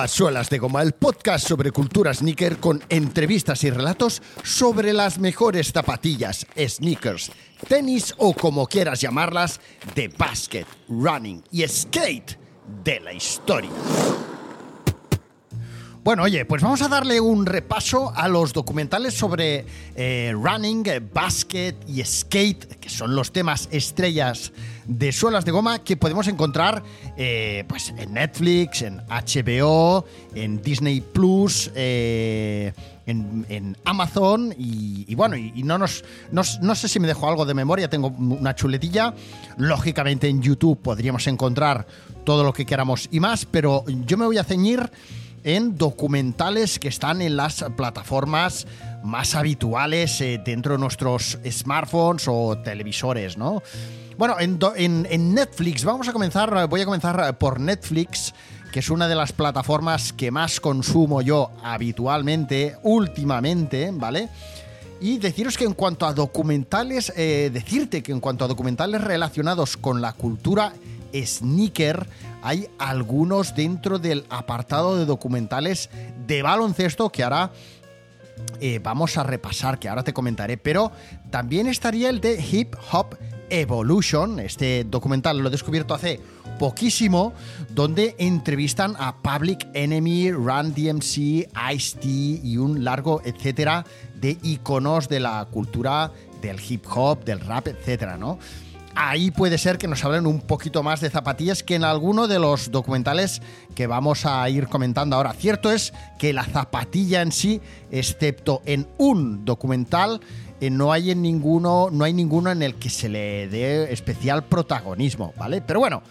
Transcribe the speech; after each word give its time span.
A 0.00 0.08
Suelas 0.08 0.48
de 0.48 0.56
Goma, 0.56 0.80
el 0.80 0.92
podcast 0.92 1.46
sobre 1.46 1.72
cultura 1.72 2.14
sneaker 2.14 2.56
con 2.56 2.82
entrevistas 2.88 3.64
y 3.64 3.70
relatos 3.70 4.22
sobre 4.42 4.94
las 4.94 5.18
mejores 5.18 5.72
zapatillas, 5.72 6.46
sneakers, 6.56 7.30
tenis 7.68 8.14
o 8.16 8.32
como 8.32 8.66
quieras 8.66 9.02
llamarlas, 9.02 9.60
de 9.94 10.08
basket, 10.08 10.64
running 10.88 11.44
y 11.52 11.68
skate 11.68 12.38
de 12.82 13.00
la 13.00 13.12
historia. 13.12 13.68
Bueno, 16.02 16.22
oye, 16.22 16.46
pues 16.46 16.62
vamos 16.62 16.80
a 16.80 16.88
darle 16.88 17.20
un 17.20 17.44
repaso 17.44 18.10
a 18.16 18.26
los 18.26 18.54
documentales 18.54 19.12
sobre 19.12 19.66
eh, 19.94 20.32
running, 20.34 20.82
eh, 20.86 20.98
basket 21.00 21.74
y 21.86 22.02
skate, 22.02 22.80
que 22.80 22.88
son 22.88 23.14
los 23.14 23.32
temas 23.32 23.68
estrellas 23.70 24.50
de 24.86 25.12
suelas 25.12 25.44
de 25.44 25.50
goma 25.50 25.80
que 25.80 25.98
podemos 25.98 26.26
encontrar 26.26 26.82
eh, 27.18 27.64
pues 27.68 27.92
en 27.98 28.14
Netflix, 28.14 28.80
en 28.80 29.02
HBO, 29.08 30.06
en 30.34 30.62
Disney 30.62 31.02
Plus, 31.02 31.70
en, 31.74 32.72
Amazon 33.84 34.54
y, 34.56 35.14
bueno, 35.14 35.36
y, 35.36 35.62
no, 35.64 35.76
nos, 35.76 36.02
no, 36.32 36.40
no, 36.62 36.74
sé 36.76 36.88
si 36.88 36.98
me 36.98 37.08
dejo 37.08 37.28
algo 37.28 37.44
de 37.44 37.52
memoria, 37.52 37.90
tengo 37.90 38.08
una 38.08 38.54
chuletilla. 38.54 39.12
Lógicamente 39.58 40.28
en 40.28 40.40
YouTube 40.40 40.80
podríamos 40.80 41.26
encontrar 41.26 41.86
todo 42.24 42.42
lo 42.42 42.54
que 42.54 42.64
queramos 42.64 43.06
y 43.10 43.20
más, 43.20 43.44
pero 43.44 43.84
yo 44.06 44.16
me 44.16 44.24
voy 44.24 44.38
a 44.38 44.44
ceñir 44.44 44.90
en 45.44 45.76
documentales 45.76 46.78
que 46.78 46.88
están 46.88 47.22
en 47.22 47.36
las 47.36 47.64
plataformas 47.76 48.66
más 49.02 49.34
habituales 49.34 50.20
eh, 50.20 50.40
dentro 50.44 50.72
de 50.74 50.78
nuestros 50.78 51.38
smartphones 51.48 52.28
o 52.28 52.58
televisores, 52.58 53.36
¿no? 53.36 53.62
Bueno, 54.18 54.36
en, 54.38 55.34
Netflix, 55.34 55.82
vamos 55.82 56.06
a 56.08 56.12
comenzar, 56.12 56.68
voy 56.68 56.82
a 56.82 56.84
comenzar 56.84 57.38
por 57.38 57.58
Netflix, 57.58 58.34
que 58.70 58.80
es 58.80 58.90
una 58.90 59.08
de 59.08 59.14
las 59.14 59.32
plataformas 59.32 60.12
que 60.12 60.30
más 60.30 60.60
consumo 60.60 61.22
yo 61.22 61.50
habitualmente, 61.62 62.76
últimamente, 62.82 63.90
¿vale? 63.94 64.28
Y 65.00 65.16
deciros 65.16 65.56
que 65.56 65.64
en 65.64 65.72
cuanto 65.72 66.04
a 66.04 66.12
documentales, 66.12 67.10
eh, 67.16 67.48
decirte 67.50 68.02
que 68.02 68.12
en 68.12 68.20
cuanto 68.20 68.44
a 68.44 68.48
documentales 68.48 69.00
relacionados 69.00 69.78
con 69.78 70.02
la 70.02 70.12
cultura 70.12 70.74
sneaker, 71.14 72.06
hay 72.42 72.68
algunos 72.78 73.54
dentro 73.54 73.98
del 73.98 74.24
apartado 74.30 74.96
de 74.96 75.06
documentales 75.06 75.90
de 76.26 76.42
baloncesto 76.42 77.10
que 77.10 77.22
ahora 77.22 77.50
eh, 78.60 78.80
vamos 78.82 79.16
a 79.16 79.22
repasar, 79.22 79.78
que 79.78 79.88
ahora 79.88 80.04
te 80.04 80.12
comentaré, 80.12 80.56
pero 80.56 80.92
también 81.30 81.66
estaría 81.66 82.10
el 82.10 82.20
de 82.20 82.42
Hip 82.42 82.74
Hop 82.92 83.16
Evolution, 83.50 84.38
este 84.38 84.84
documental 84.84 85.38
lo 85.38 85.48
he 85.48 85.50
descubierto 85.50 85.94
hace 85.94 86.20
poquísimo, 86.58 87.32
donde 87.70 88.14
entrevistan 88.18 88.94
a 88.98 89.16
Public 89.16 89.66
Enemy, 89.74 90.30
Run 90.32 90.72
DMC, 90.74 91.48
Ice-T 91.72 92.06
y 92.06 92.56
un 92.58 92.84
largo 92.84 93.22
etcétera 93.24 93.84
de 94.14 94.38
iconos 94.42 95.08
de 95.08 95.20
la 95.20 95.46
cultura 95.50 96.12
del 96.40 96.58
hip 96.60 96.84
hop, 96.94 97.24
del 97.24 97.40
rap, 97.40 97.66
etcétera, 97.68 98.16
¿no? 98.16 98.38
Ahí 99.00 99.30
puede 99.30 99.56
ser 99.56 99.78
que 99.78 99.88
nos 99.88 100.04
hablen 100.04 100.26
un 100.26 100.42
poquito 100.42 100.82
más 100.82 101.00
de 101.00 101.08
zapatillas 101.08 101.62
que 101.62 101.74
en 101.74 101.84
alguno 101.84 102.28
de 102.28 102.38
los 102.38 102.70
documentales 102.70 103.40
que 103.74 103.86
vamos 103.86 104.26
a 104.26 104.48
ir 104.50 104.68
comentando 104.68 105.16
ahora. 105.16 105.32
Cierto 105.32 105.72
es 105.72 105.94
que 106.18 106.34
la 106.34 106.44
zapatilla 106.44 107.22
en 107.22 107.32
sí, 107.32 107.62
excepto 107.90 108.60
en 108.66 108.86
un 108.98 109.46
documental, 109.46 110.20
eh, 110.60 110.68
no 110.68 110.92
hay 110.92 111.12
en 111.12 111.22
ninguno, 111.22 111.88
no 111.90 112.04
hay 112.04 112.12
ninguno 112.12 112.50
en 112.50 112.62
el 112.62 112.74
que 112.74 112.90
se 112.90 113.08
le 113.08 113.48
dé 113.48 113.90
especial 113.90 114.44
protagonismo, 114.44 115.32
¿vale? 115.38 115.62
Pero 115.62 115.80
bueno, 115.80 116.02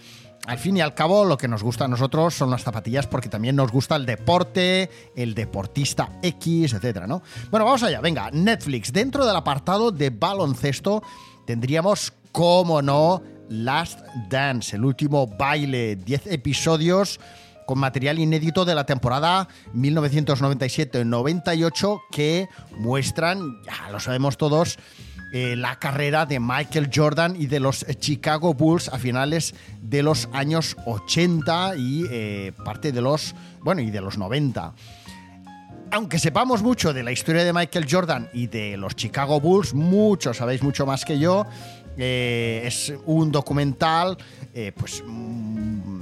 al 0.47 0.57
fin 0.57 0.77
y 0.77 0.81
al 0.81 0.95
cabo, 0.95 1.25
lo 1.25 1.37
que 1.37 1.47
nos 1.47 1.61
gusta 1.61 1.85
a 1.85 1.87
nosotros 1.87 2.33
son 2.33 2.49
las 2.49 2.63
zapatillas 2.63 3.05
porque 3.05 3.29
también 3.29 3.55
nos 3.55 3.71
gusta 3.71 3.97
el 3.97 4.07
deporte, 4.07 4.89
el 5.15 5.35
deportista 5.35 6.17
X, 6.23 6.73
etcétera, 6.73 7.05
¿no? 7.05 7.21
Bueno, 7.51 7.65
vamos 7.65 7.83
allá, 7.83 8.01
venga, 8.01 8.31
Netflix. 8.31 8.91
Dentro 8.91 9.27
del 9.27 9.35
apartado 9.35 9.91
de 9.91 10.09
baloncesto 10.09 11.03
tendríamos 11.45 12.13
cómo 12.31 12.81
no, 12.81 13.21
Last 13.49 13.99
Dance, 14.29 14.75
el 14.75 14.83
último 14.85 15.27
baile, 15.27 15.95
10 15.95 16.27
episodios 16.27 17.19
con 17.65 17.79
material 17.79 18.19
inédito 18.19 18.63
de 18.65 18.73
la 18.73 18.85
temporada 18.85 19.47
1997-98 19.75 22.01
que 22.11 22.47
muestran, 22.77 23.61
ya 23.63 23.89
lo 23.91 23.99
sabemos 23.99 24.37
todos, 24.37 24.79
eh, 25.31 25.55
la 25.55 25.77
carrera 25.77 26.25
de 26.25 26.39
Michael 26.39 26.89
Jordan 26.91 27.35
y 27.35 27.45
de 27.45 27.59
los 27.59 27.85
Chicago 27.99 28.55
Bulls 28.55 28.89
a 28.89 28.97
finales 28.97 29.53
de 29.83 30.01
los 30.01 30.27
años 30.33 30.75
80 30.87 31.75
y 31.75 32.05
eh, 32.09 32.51
parte 32.65 32.91
de 32.91 33.01
los, 33.01 33.35
bueno, 33.61 33.81
y 33.81 33.91
de 33.91 34.01
los 34.01 34.17
90 34.17 34.73
aunque 35.91 36.19
sepamos 36.19 36.61
mucho 36.61 36.93
de 36.93 37.03
la 37.03 37.11
historia 37.11 37.43
de 37.43 37.53
Michael 37.53 37.87
Jordan 37.89 38.29
y 38.33 38.47
de 38.47 38.77
los 38.77 38.95
Chicago 38.95 39.39
Bulls, 39.39 39.73
muchos 39.73 40.37
sabéis 40.37 40.61
mucho 40.61 40.85
más 40.85 41.05
que 41.05 41.19
yo, 41.19 41.45
eh, 42.01 42.61
es 42.65 42.93
un 43.05 43.29
documental 43.29 44.17
eh, 44.53 44.71
pues, 44.75 45.03
mm, 45.05 45.99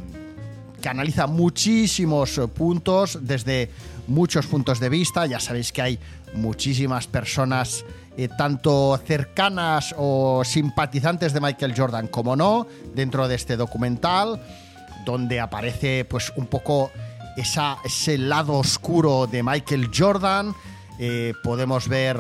que 0.80 0.90
analiza 0.90 1.26
muchísimos 1.26 2.40
puntos 2.56 3.18
desde 3.22 3.72
muchos 4.08 4.46
puntos 4.46 4.80
de 4.80 4.90
vista. 4.90 5.26
Ya 5.26 5.40
sabéis 5.40 5.72
que 5.72 5.82
hay 5.82 6.00
muchísimas 6.36 7.08
personas 7.08 7.84
eh, 8.16 8.30
tanto 8.38 8.96
cercanas 9.06 9.96
o 9.98 10.44
simpatizantes 10.46 11.34
de 11.34 11.42
Michael 11.42 11.74
Jordan 11.76 12.08
como 12.08 12.36
no 12.36 12.68
dentro 12.94 13.28
de 13.28 13.34
este 13.34 13.58
documental, 13.58 14.40
donde 15.04 15.40
aparece 15.40 16.06
pues 16.06 16.32
un 16.36 16.46
poco 16.46 16.92
ese 17.36 18.18
lado 18.20 18.54
oscuro 18.54 19.26
de 19.26 19.42
Michael 19.42 19.90
Jordan. 19.96 20.54
podemos 21.44 21.88
ver 21.88 22.18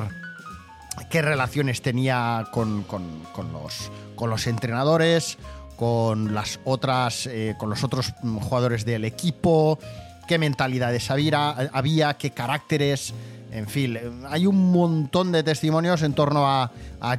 qué 1.09 1.21
relaciones 1.21 1.81
tenía 1.81 2.47
con, 2.51 2.85
los, 2.87 3.91
con 4.15 4.29
los 4.29 4.47
entrenadores, 4.47 5.37
con 5.75 6.33
las 6.33 6.59
otras, 6.65 7.27
eh, 7.27 7.55
con 7.57 7.69
los 7.69 7.83
otros 7.83 8.13
jugadores 8.41 8.83
del 8.83 9.05
equipo, 9.05 9.79
qué 10.27 10.37
mentalidades 10.37 11.09
había, 11.09 12.15
qué 12.19 12.31
caracteres. 12.31 13.13
En 13.51 13.67
fin, 13.67 13.97
hay 14.29 14.45
un 14.45 14.71
montón 14.71 15.31
de 15.31 15.43
testimonios 15.43 16.01
en 16.01 16.13
torno 16.13 16.45
a, 16.45 16.71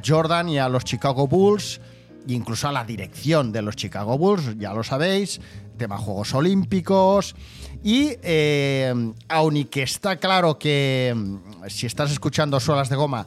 Jordan 0.05 0.49
y 0.49 0.59
a 0.59 0.69
los 0.69 0.83
Chicago 0.83 1.27
Bulls, 1.27 1.81
incluso 2.27 2.67
a 2.67 2.71
la 2.71 2.83
dirección 2.83 3.51
de 3.51 3.61
los 3.61 3.75
Chicago 3.75 4.17
Bulls, 4.17 4.57
ya 4.59 4.73
lo 4.73 4.83
sabéis, 4.83 5.41
tema 5.77 5.97
Juegos 5.97 6.33
Olímpicos. 6.33 7.35
Y 7.81 8.11
eh, 8.21 8.93
aunque 9.29 9.83
está 9.83 10.17
claro 10.17 10.59
que 10.59 11.13
mm, 11.15 11.69
si 11.69 11.87
estás 11.87 12.11
escuchando 12.11 12.59
Suelas 12.59 12.89
de 12.89 12.97
Goma, 12.97 13.25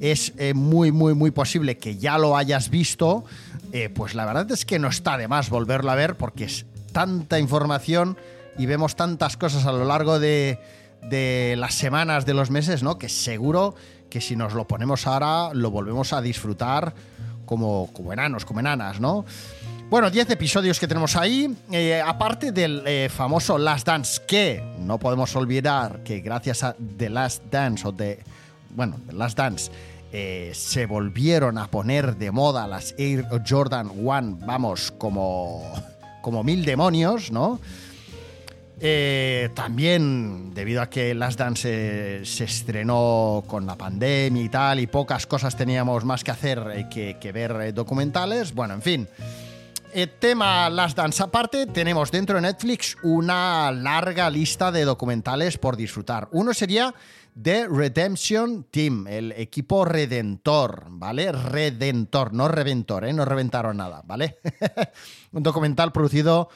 es 0.00 0.32
eh, 0.38 0.54
muy, 0.54 0.92
muy, 0.92 1.14
muy 1.14 1.30
posible 1.30 1.78
que 1.78 1.96
ya 1.96 2.18
lo 2.18 2.36
hayas 2.36 2.70
visto, 2.70 3.24
eh, 3.72 3.88
pues 3.88 4.14
la 4.14 4.24
verdad 4.24 4.50
es 4.50 4.64
que 4.64 4.78
no 4.78 4.88
está 4.88 5.16
de 5.16 5.28
más 5.28 5.50
volverlo 5.50 5.90
a 5.90 5.94
ver 5.94 6.16
porque 6.16 6.44
es 6.44 6.66
tanta 6.92 7.38
información 7.38 8.16
y 8.58 8.66
vemos 8.66 8.96
tantas 8.96 9.36
cosas 9.36 9.66
a 9.66 9.72
lo 9.72 9.84
largo 9.84 10.18
de, 10.18 10.58
las 11.56 11.74
semanas, 11.74 12.26
de 12.26 12.34
los 12.34 12.50
meses, 12.50 12.82
¿no? 12.82 12.98
Que 12.98 13.08
seguro 13.08 13.74
que 14.10 14.20
si 14.20 14.34
nos 14.36 14.54
lo 14.54 14.66
ponemos 14.66 15.06
ahora 15.06 15.52
lo 15.52 15.70
volvemos 15.70 16.12
a 16.12 16.22
disfrutar 16.22 16.94
como, 17.44 17.90
como 17.92 18.12
enanos, 18.12 18.44
como 18.44 18.60
enanas, 18.60 19.00
¿no? 19.00 19.24
Bueno, 19.88 20.10
10 20.10 20.30
episodios 20.30 20.80
que 20.80 20.88
tenemos 20.88 21.14
ahí, 21.14 21.54
eh, 21.70 22.02
aparte 22.04 22.50
del 22.50 23.08
famoso 23.08 23.56
Last 23.56 23.86
Dance, 23.86 24.22
que 24.26 24.60
no 24.80 24.98
podemos 24.98 25.36
olvidar 25.36 26.02
que 26.02 26.20
gracias 26.20 26.64
a 26.64 26.74
The 26.96 27.08
Last 27.08 27.44
Dance 27.50 27.86
o 27.86 27.92
de 27.92 28.18
bueno, 28.76 28.98
Last 29.12 29.38
Dance, 29.38 29.72
eh, 30.12 30.52
se 30.54 30.86
volvieron 30.86 31.58
a 31.58 31.68
poner 31.68 32.16
de 32.16 32.30
moda 32.30 32.68
las 32.68 32.94
Air 32.98 33.26
Jordan 33.48 33.90
One, 34.06 34.36
vamos, 34.46 34.92
como, 34.96 35.64
como 36.22 36.44
mil 36.44 36.64
demonios, 36.64 37.32
¿no? 37.32 37.58
Eh, 38.78 39.48
también, 39.54 40.52
debido 40.52 40.82
a 40.82 40.90
que 40.90 41.14
Last 41.14 41.38
Dance 41.38 42.24
se, 42.26 42.44
estrenó 42.44 43.42
con 43.46 43.64
la 43.64 43.74
pandemia 43.74 44.42
y 44.42 44.48
tal, 44.50 44.80
y 44.80 44.86
pocas 44.86 45.26
cosas 45.26 45.56
teníamos 45.56 46.04
más 46.04 46.22
que 46.22 46.30
hacer 46.30 46.62
eh, 46.74 47.16
que, 47.18 47.32
ver 47.32 47.72
documentales, 47.72 48.54
bueno, 48.54 48.74
en 48.74 48.82
fin. 48.82 49.08
El 49.94 50.10
tema 50.10 50.68
Last 50.68 50.98
Dance 50.98 51.22
aparte, 51.22 51.64
tenemos 51.66 52.10
dentro 52.10 52.36
de 52.36 52.42
Netflix 52.42 52.98
una 53.02 53.72
larga 53.72 54.28
lista 54.28 54.70
de 54.70 54.84
documentales 54.84 55.56
por 55.56 55.74
disfrutar. 55.74 56.28
Uno 56.32 56.52
sería 56.52 56.94
The 57.40 57.68
Redemption 57.68 58.64
Team, 58.70 59.06
el 59.06 59.32
equipo 59.32 59.84
redentor, 59.84 60.86
¿vale? 60.88 61.32
Redentor, 61.32 62.32
no 62.32 62.48
reventor, 62.48 63.04
¿eh? 63.04 63.12
No 63.12 63.26
reventaron 63.26 63.76
nada, 63.76 64.02
¿vale? 64.06 64.38
Un 65.32 65.42
documental 65.42 65.92
producido 65.92 66.48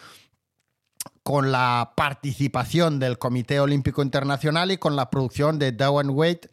con 1.22 1.52
la 1.52 1.92
participación 1.94 2.98
del 2.98 3.18
Comité 3.18 3.60
Olímpico 3.60 4.02
Internacional 4.02 4.70
y 4.70 4.78
con 4.78 4.96
la 4.96 5.10
producción 5.10 5.58
de 5.58 5.72
Dwayne 5.72 6.12
Wade 6.12 6.48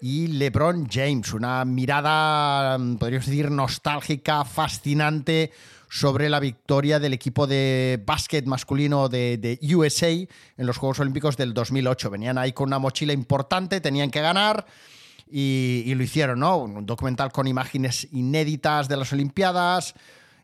y 0.00 0.28
LeBron 0.28 0.88
James. 0.90 1.34
Una 1.34 1.62
mirada, 1.66 2.78
podríamos 2.98 3.26
decir, 3.26 3.50
nostálgica, 3.50 4.46
fascinante, 4.46 5.52
sobre 5.88 6.28
la 6.28 6.40
victoria 6.40 6.98
del 6.98 7.12
equipo 7.12 7.46
de 7.46 8.02
básquet 8.04 8.44
masculino 8.46 9.08
de, 9.08 9.58
USA 9.74 10.10
en 10.10 10.28
los 10.56 10.78
Juegos 10.78 11.00
Olímpicos 11.00 11.36
del 11.36 11.54
2008. 11.54 12.10
Venían 12.10 12.38
ahí 12.38 12.52
con 12.52 12.68
una 12.68 12.78
mochila 12.78 13.12
importante, 13.12 13.80
tenían 13.80 14.10
que 14.10 14.20
ganar. 14.20 14.66
Y, 15.28 15.92
lo 15.94 16.02
hicieron, 16.02 16.38
¿no? 16.40 16.58
Un 16.58 16.86
documental 16.86 17.32
con 17.32 17.48
imágenes 17.48 18.06
inéditas 18.12 18.88
de 18.88 18.96
las 18.96 19.12
Olimpiadas, 19.12 19.94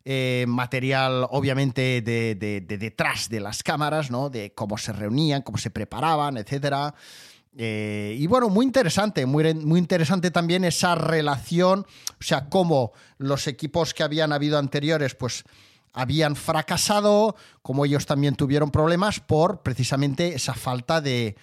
eh, 0.05 0.44
material 0.49 1.29
obviamente 1.31 2.03
de, 2.03 2.35
detrás 2.67 3.29
de 3.29 3.39
las 3.39 3.62
cámaras, 3.62 4.11
¿no? 4.11 4.29
De 4.29 4.53
cómo 4.53 4.79
se 4.79 4.93
reunían, 4.93 5.43
cómo 5.43 5.59
se 5.59 5.71
preparaban, 5.71 6.37
etcétera. 6.37 6.94
Eh, 7.56 8.16
y 8.19 8.26
bueno, 8.26 8.49
muy 8.49 8.64
interesante, 8.64 9.26
muy, 9.26 9.52
muy 9.54 9.78
interesante 9.78 10.31
también 10.31 10.64
esa 10.64 10.94
relación, 10.94 11.81
o 11.81 12.22
sea, 12.22 12.49
cómo 12.49 12.93
los 13.19 13.46
equipos 13.46 13.93
que 13.93 14.02
habían 14.02 14.32
habido 14.32 14.58
anteriores, 14.58 15.14
pues 15.14 15.44
habían 15.93 16.37
fracasado, 16.37 17.37
como 17.60 17.84
ellos 17.84 18.06
también 18.06 18.34
tuvieron 18.34 18.70
problemas 18.70 19.20
por 19.20 19.62
precisamente 19.62 20.34
esa 20.34 20.54
falta 20.54 21.02
de, 21.02 21.37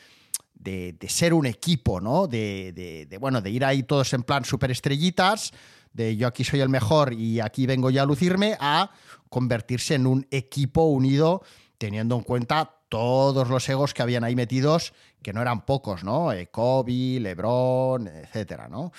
de, 0.55 0.97
ser 1.07 1.33
un 1.33 1.45
equipo, 1.45 2.01
¿no? 2.01 2.27
De, 2.27 3.07
bueno, 3.19 3.41
de 3.41 3.49
ir 3.49 3.63
ahí 3.63 3.83
todos 3.83 4.13
en 4.13 4.23
plan 4.23 4.45
superestrellitas, 4.45 5.51
de 5.93 6.15
yo 6.17 6.27
aquí 6.27 6.43
soy 6.43 6.61
el 6.61 6.69
mejor 6.69 7.13
y 7.13 7.39
aquí 7.39 7.65
vengo 7.65 7.89
ya 7.89 8.03
a 8.03 8.05
lucirme, 8.05 8.57
a 8.59 8.91
convertirse 9.29 9.95
en 9.95 10.07
un 10.07 10.27
equipo 10.31 10.83
unido, 10.83 11.43
teniendo 11.77 12.15
en 12.15 12.23
cuenta 12.23 12.75
todos 12.89 13.47
los 13.49 13.69
egos 13.69 13.93
que 13.93 14.01
habían 14.01 14.23
ahí 14.23 14.35
metidos, 14.35 14.93
que 15.21 15.33
no 15.33 15.41
eran 15.41 15.65
pocos, 15.65 16.03
¿no? 16.03 16.31
Eh, 16.31 16.47
Kobe, 16.47 17.19
LeBron, 17.19 18.07
etcétera, 18.07 18.67
¿no? 18.67 18.91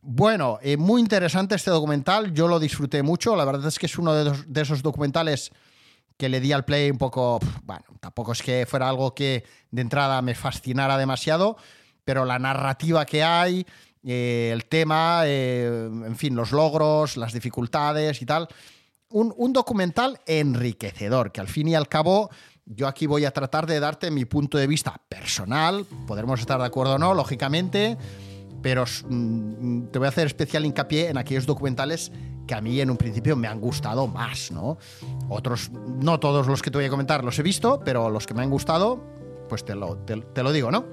Bueno, 0.00 0.58
eh, 0.62 0.76
muy 0.76 1.00
interesante 1.00 1.54
este 1.54 1.70
documental, 1.70 2.32
yo 2.34 2.48
lo 2.48 2.58
disfruté 2.58 3.02
mucho, 3.02 3.36
la 3.36 3.44
verdad 3.44 3.68
es 3.68 3.78
que 3.78 3.86
es 3.86 3.96
uno 3.98 4.12
de, 4.12 4.60
esos 4.60 4.82
documentales 4.82 5.52
que 6.16 6.28
le 6.28 6.40
di 6.40 6.52
al 6.52 6.64
play 6.64 6.90
un 6.90 6.98
poco, 6.98 7.38
bueno, 7.62 7.84
tampoco 8.00 8.32
es 8.32 8.42
que 8.42 8.66
fuera 8.66 8.88
algo 8.88 9.14
que 9.14 9.44
de 9.70 9.82
entrada 9.82 10.20
me 10.20 10.34
fascinara 10.34 10.98
demasiado, 10.98 11.56
pero 12.04 12.24
la 12.24 12.40
narrativa 12.40 13.06
que 13.06 13.22
hay, 13.22 13.64
eh, 14.02 14.50
el 14.52 14.64
tema, 14.64 15.22
en 15.24 16.16
fin, 16.16 16.34
los 16.34 16.50
logros, 16.50 17.16
las 17.16 17.32
dificultades 17.32 18.20
y 18.20 18.26
tal, 18.26 18.48
un, 19.08 19.32
un, 19.36 19.52
documental 19.52 20.18
enriquecedor, 20.26 21.30
que 21.30 21.40
al 21.40 21.48
fin 21.48 21.68
y 21.68 21.76
al 21.76 21.88
cabo 21.88 22.30
yo 22.66 22.86
aquí 22.86 23.06
voy 23.06 23.24
a 23.24 23.30
tratar 23.32 23.66
de 23.66 23.80
darte 23.80 24.10
mi 24.10 24.24
punto 24.24 24.58
de 24.58 24.66
vista 24.66 25.00
personal, 25.08 25.84
podremos 26.06 26.40
estar 26.40 26.58
de 26.58 26.66
acuerdo 26.66 26.94
o 26.94 26.98
no, 26.98 27.14
lógicamente, 27.14 27.96
pero 28.62 28.84
mm, 29.08 29.86
te 29.86 29.98
voy 29.98 30.06
a 30.06 30.08
hacer 30.08 30.26
especial 30.26 30.64
hincapié 30.64 31.08
en 31.08 31.18
aquellos 31.18 31.46
documentales 31.46 32.12
que 32.46 32.54
a 32.54 32.60
mí 32.60 32.80
en 32.80 32.90
un 32.90 32.96
principio 32.96 33.36
me 33.36 33.48
han 33.48 33.60
gustado 33.60 34.06
más, 34.06 34.50
¿no? 34.50 34.78
Otros, 35.28 35.70
no 35.70 36.18
todos 36.20 36.46
los 36.46 36.62
que 36.62 36.70
te 36.70 36.78
voy 36.78 36.86
a 36.86 36.90
comentar 36.90 37.24
los 37.24 37.38
he 37.38 37.42
visto, 37.42 37.80
pero 37.84 38.10
los 38.10 38.26
que 38.26 38.34
me 38.34 38.42
han 38.42 38.50
gustado, 38.50 39.04
pues 39.48 39.64
te 39.64 39.74
lo, 39.74 39.96
te 39.98 40.42
lo 40.42 40.52
digo, 40.52 40.70
¿no? 40.70 40.84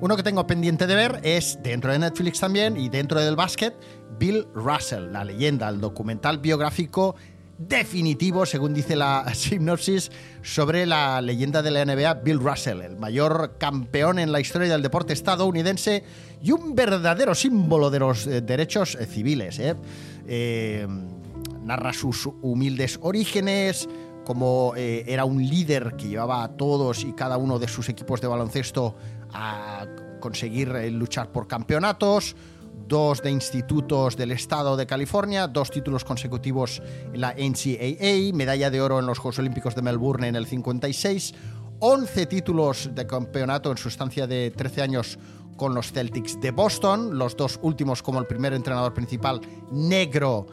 Uno 0.00 0.16
que 0.16 0.22
tengo 0.22 0.46
pendiente 0.46 0.86
de 0.86 0.94
ver 0.94 1.20
es 1.24 1.58
dentro 1.62 1.90
de 1.90 1.98
Netflix 1.98 2.38
también 2.38 2.76
y 2.76 2.88
dentro 2.88 3.20
del 3.20 3.34
básquet, 3.34 3.74
Bill 4.18 4.46
Russell, 4.54 5.12
la 5.12 5.24
leyenda, 5.24 5.68
el 5.68 5.80
documental 5.80 6.38
biográfico 6.38 7.16
definitivo, 7.58 8.46
según 8.46 8.72
dice 8.72 8.96
la 8.96 9.30
sinopsis, 9.34 10.10
sobre 10.42 10.86
la 10.86 11.20
leyenda 11.20 11.60
de 11.60 11.70
la 11.70 11.84
NBA, 11.84 12.14
Bill 12.14 12.38
Russell, 12.38 12.80
el 12.80 12.96
mayor 12.96 13.56
campeón 13.58 14.18
en 14.18 14.32
la 14.32 14.40
historia 14.40 14.68
del 14.68 14.82
deporte 14.82 15.12
estadounidense 15.12 16.04
y 16.42 16.52
un 16.52 16.74
verdadero 16.74 17.34
símbolo 17.34 17.90
de 17.90 17.98
los 17.98 18.26
eh, 18.26 18.40
derechos 18.40 18.94
eh, 18.94 19.06
civiles. 19.06 19.58
¿eh? 19.58 20.86
narra 21.64 21.92
sus 21.92 22.26
humildes 22.40 22.98
orígenes, 23.02 23.88
como 24.24 24.72
era 24.76 25.26
un 25.26 25.46
líder 25.46 25.96
que 25.96 26.08
llevaba 26.08 26.42
a 26.42 26.48
todos 26.48 27.04
y 27.04 27.12
cada 27.12 27.36
uno 27.36 27.58
de 27.58 27.68
sus 27.68 27.90
equipos 27.90 28.22
de 28.22 28.26
baloncesto 28.26 28.94
a 29.32 29.86
conseguir 30.20 30.68
luchar 30.92 31.30
por 31.30 31.46
campeonatos, 31.46 32.36
dos 32.88 33.22
de 33.22 33.30
institutos 33.30 34.16
del 34.16 34.32
estado 34.32 34.76
de 34.76 34.86
California, 34.86 35.46
dos 35.46 35.70
títulos 35.70 36.04
consecutivos 36.04 36.82
en 37.12 37.20
la 37.20 37.34
NCAA, 37.34 38.34
medalla 38.34 38.70
de 38.70 38.80
oro 38.80 38.98
en 38.98 39.06
los 39.06 39.18
Juegos 39.18 39.38
Olímpicos 39.38 39.74
de 39.74 39.82
Melbourne 39.82 40.26
en 40.26 40.36
el 40.36 40.46
56, 40.46 41.34
11 41.80 42.26
títulos 42.26 42.90
de 42.94 43.06
campeonato 43.06 43.70
en 43.70 43.76
su 43.76 43.88
estancia 43.88 44.26
de 44.26 44.50
13 44.50 44.82
años 44.82 45.18
con 45.56 45.74
los 45.74 45.92
Celtics 45.92 46.40
de 46.40 46.50
Boston, 46.50 47.18
los 47.18 47.36
dos 47.36 47.58
últimos 47.62 48.02
como 48.02 48.20
el 48.20 48.26
primer 48.26 48.54
entrenador 48.54 48.94
principal 48.94 49.40
negro, 49.70 50.46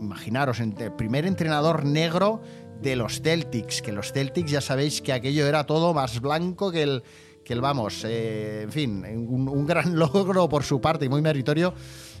imaginaros, 0.00 0.60
el 0.60 0.74
primer 0.94 1.24
entrenador 1.24 1.84
negro 1.84 2.42
de 2.82 2.96
los 2.96 3.22
Celtics, 3.22 3.82
que 3.82 3.92
los 3.92 4.12
Celtics 4.12 4.50
ya 4.50 4.60
sabéis 4.60 5.00
que 5.00 5.12
aquello 5.12 5.46
era 5.46 5.64
todo 5.64 5.94
más 5.94 6.20
blanco 6.20 6.70
que 6.70 6.82
el 6.82 7.02
que 7.48 7.54
vamos, 7.54 8.04
eh, 8.04 8.60
en 8.64 8.70
fin, 8.70 9.04
un, 9.26 9.66
gran 9.66 9.98
logro 9.98 10.50
por 10.50 10.64
su 10.64 10.82
parte 10.82 11.06
y 11.06 11.08
muy 11.08 11.22
meritorio. 11.22 11.72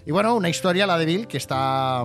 Y 0.06 0.10
bueno, 0.10 0.34
una 0.34 0.48
historia, 0.48 0.86
la 0.86 0.96
de 0.96 1.04
Bill, 1.04 1.26
que 1.26 1.36
está 1.36 2.02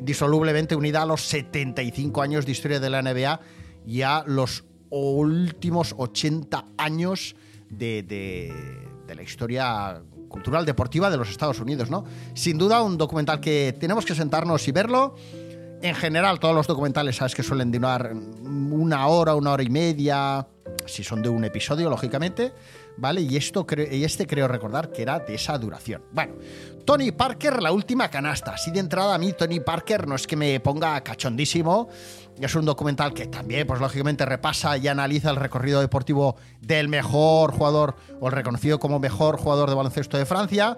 disolublemente 0.00 0.74
unida 0.74 1.02
a 1.02 1.06
los 1.06 1.20
75 1.20 2.22
años 2.22 2.46
de 2.46 2.52
historia 2.52 2.80
de 2.80 2.88
la 2.88 3.02
NBA 3.02 3.40
y 3.86 4.00
a 4.00 4.24
los 4.26 4.64
últimos 4.88 5.94
80 5.98 6.64
años 6.78 7.36
de, 7.68 8.02
de 8.02 9.14
la 9.14 9.22
historia 9.22 10.02
cultural 10.30 10.64
deportiva 10.64 11.10
de 11.10 11.18
los 11.18 11.28
Estados 11.28 11.60
Unidos, 11.60 11.90
¿no? 11.90 12.04
Sin 12.32 12.56
duda 12.56 12.80
un 12.80 12.96
documental 12.96 13.38
que 13.38 13.76
tenemos 13.78 14.06
que 14.06 14.14
sentarnos 14.14 14.66
y 14.66 14.72
verlo. 14.72 15.14
En 15.82 15.94
general, 15.94 16.40
todos 16.40 16.54
los 16.54 16.66
documentales, 16.66 17.16
sabes 17.16 17.34
que 17.34 17.42
suelen 17.42 17.70
durar 17.70 18.14
una 18.14 19.08
hora, 19.08 19.34
una 19.34 19.52
hora 19.52 19.62
y 19.62 19.68
media, 19.68 20.46
si 20.86 21.04
son 21.04 21.22
de 21.22 21.28
un 21.28 21.44
episodio, 21.44 21.88
lógicamente, 21.90 22.52
¿vale? 22.96 23.20
Y, 23.20 23.36
esto 23.36 23.66
y 23.90 24.04
este 24.04 24.26
creo 24.26 24.48
recordar 24.48 24.90
que 24.90 25.02
era 25.02 25.18
de 25.18 25.34
esa 25.34 25.56
duración. 25.58 26.02
Bueno, 26.12 26.34
Tony 26.84 27.12
Parker, 27.12 27.62
la 27.62 27.72
última 27.72 28.08
canasta. 28.08 28.54
Así 28.54 28.70
de 28.70 28.80
entrada 28.80 29.14
a 29.14 29.18
mí, 29.18 29.32
Tony 29.32 29.60
Parker 29.60 30.06
no 30.06 30.14
es 30.14 30.26
que 30.26 30.36
me 30.36 30.58
ponga 30.60 31.00
cachondísimo. 31.02 31.88
Es 32.40 32.54
un 32.54 32.64
documental 32.64 33.12
que 33.12 33.26
también, 33.26 33.66
pues 33.66 33.80
lógicamente, 33.80 34.24
repasa 34.24 34.76
y 34.76 34.88
analiza 34.88 35.30
el 35.30 35.36
recorrido 35.36 35.80
deportivo 35.80 36.36
del 36.60 36.88
mejor 36.88 37.52
jugador, 37.52 37.96
o 38.20 38.28
el 38.28 38.32
reconocido 38.32 38.78
como 38.78 38.98
mejor 38.98 39.38
jugador 39.38 39.68
de 39.68 39.74
baloncesto 39.74 40.16
de 40.16 40.26
Francia. 40.26 40.76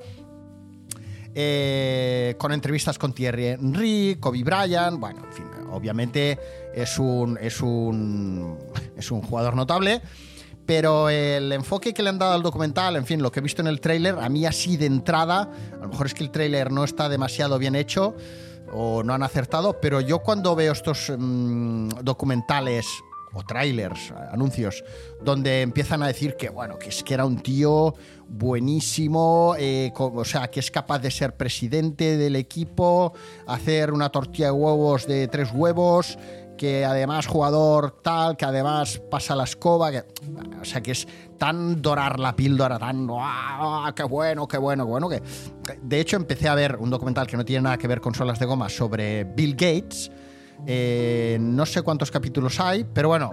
Eh, 1.36 2.36
con 2.38 2.52
entrevistas 2.52 2.96
con 2.96 3.12
Thierry 3.12 3.46
Henry, 3.46 4.16
Kobe 4.20 4.44
Bryant, 4.44 5.00
bueno, 5.00 5.24
en 5.24 5.32
fin, 5.32 5.46
obviamente 5.70 6.38
es 6.72 6.96
un, 6.98 7.36
es 7.40 7.60
un, 7.60 8.56
es 8.96 9.10
un 9.10 9.20
jugador 9.22 9.56
notable. 9.56 10.00
Pero 10.66 11.10
el 11.10 11.52
enfoque 11.52 11.92
que 11.92 12.02
le 12.02 12.08
han 12.08 12.18
dado 12.18 12.32
al 12.32 12.42
documental, 12.42 12.96
en 12.96 13.04
fin, 13.04 13.20
lo 13.20 13.30
que 13.30 13.40
he 13.40 13.42
visto 13.42 13.60
en 13.60 13.68
el 13.68 13.80
tráiler, 13.80 14.16
a 14.18 14.28
mí 14.30 14.46
así 14.46 14.78
de 14.78 14.86
entrada, 14.86 15.50
a 15.72 15.82
lo 15.82 15.88
mejor 15.88 16.06
es 16.06 16.14
que 16.14 16.24
el 16.24 16.30
tráiler 16.30 16.70
no 16.72 16.84
está 16.84 17.08
demasiado 17.08 17.58
bien 17.58 17.74
hecho 17.74 18.14
o 18.72 19.02
no 19.02 19.12
han 19.12 19.22
acertado, 19.22 19.78
pero 19.80 20.00
yo 20.00 20.20
cuando 20.20 20.56
veo 20.56 20.72
estos 20.72 21.12
mm, 21.16 21.90
documentales 22.02 22.86
o 23.34 23.42
trailers, 23.42 24.12
anuncios, 24.32 24.84
donde 25.22 25.62
empiezan 25.62 26.02
a 26.02 26.06
decir 26.06 26.36
que, 26.36 26.48
bueno, 26.48 26.78
que 26.78 26.88
es 26.88 27.02
que 27.02 27.14
era 27.14 27.24
un 27.24 27.40
tío 27.40 27.94
buenísimo, 28.28 29.54
eh, 29.58 29.92
o 29.96 30.24
sea, 30.24 30.48
que 30.48 30.60
es 30.60 30.70
capaz 30.70 31.00
de 31.00 31.10
ser 31.10 31.36
presidente 31.36 32.16
del 32.16 32.36
equipo, 32.36 33.12
hacer 33.46 33.92
una 33.92 34.10
tortilla 34.10 34.46
de 34.46 34.52
huevos 34.52 35.06
de 35.06 35.28
tres 35.28 35.50
huevos, 35.52 36.18
que 36.56 36.84
además 36.84 37.26
jugador 37.26 38.00
tal, 38.02 38.36
que 38.36 38.44
además 38.44 39.00
pasa 39.10 39.34
la 39.34 39.44
escoba, 39.44 39.90
que, 39.90 40.04
o 40.60 40.64
sea, 40.64 40.80
que 40.80 40.92
es 40.92 41.06
tan 41.38 41.82
dorar 41.82 42.18
la 42.20 42.36
píldora, 42.36 42.78
tan, 42.78 43.08
¡ah, 43.10 43.92
qué 43.94 44.04
bueno, 44.04 44.46
qué 44.46 44.58
bueno, 44.58 44.84
qué 44.84 44.90
bueno! 44.90 45.08
Que, 45.08 45.22
de 45.82 46.00
hecho, 46.00 46.16
empecé 46.16 46.48
a 46.48 46.54
ver 46.54 46.76
un 46.76 46.90
documental 46.90 47.26
que 47.26 47.36
no 47.36 47.44
tiene 47.44 47.62
nada 47.62 47.78
que 47.78 47.88
ver 47.88 48.00
con 48.00 48.14
solas 48.14 48.38
de 48.38 48.46
goma 48.46 48.68
sobre 48.68 49.24
Bill 49.24 49.52
Gates, 49.52 50.10
eh, 50.66 51.38
no 51.40 51.66
sé 51.66 51.83
cuántos 51.83 52.11
capítulos 52.11 52.61
hay, 52.61 52.85
pero 52.85 53.09
bueno, 53.09 53.33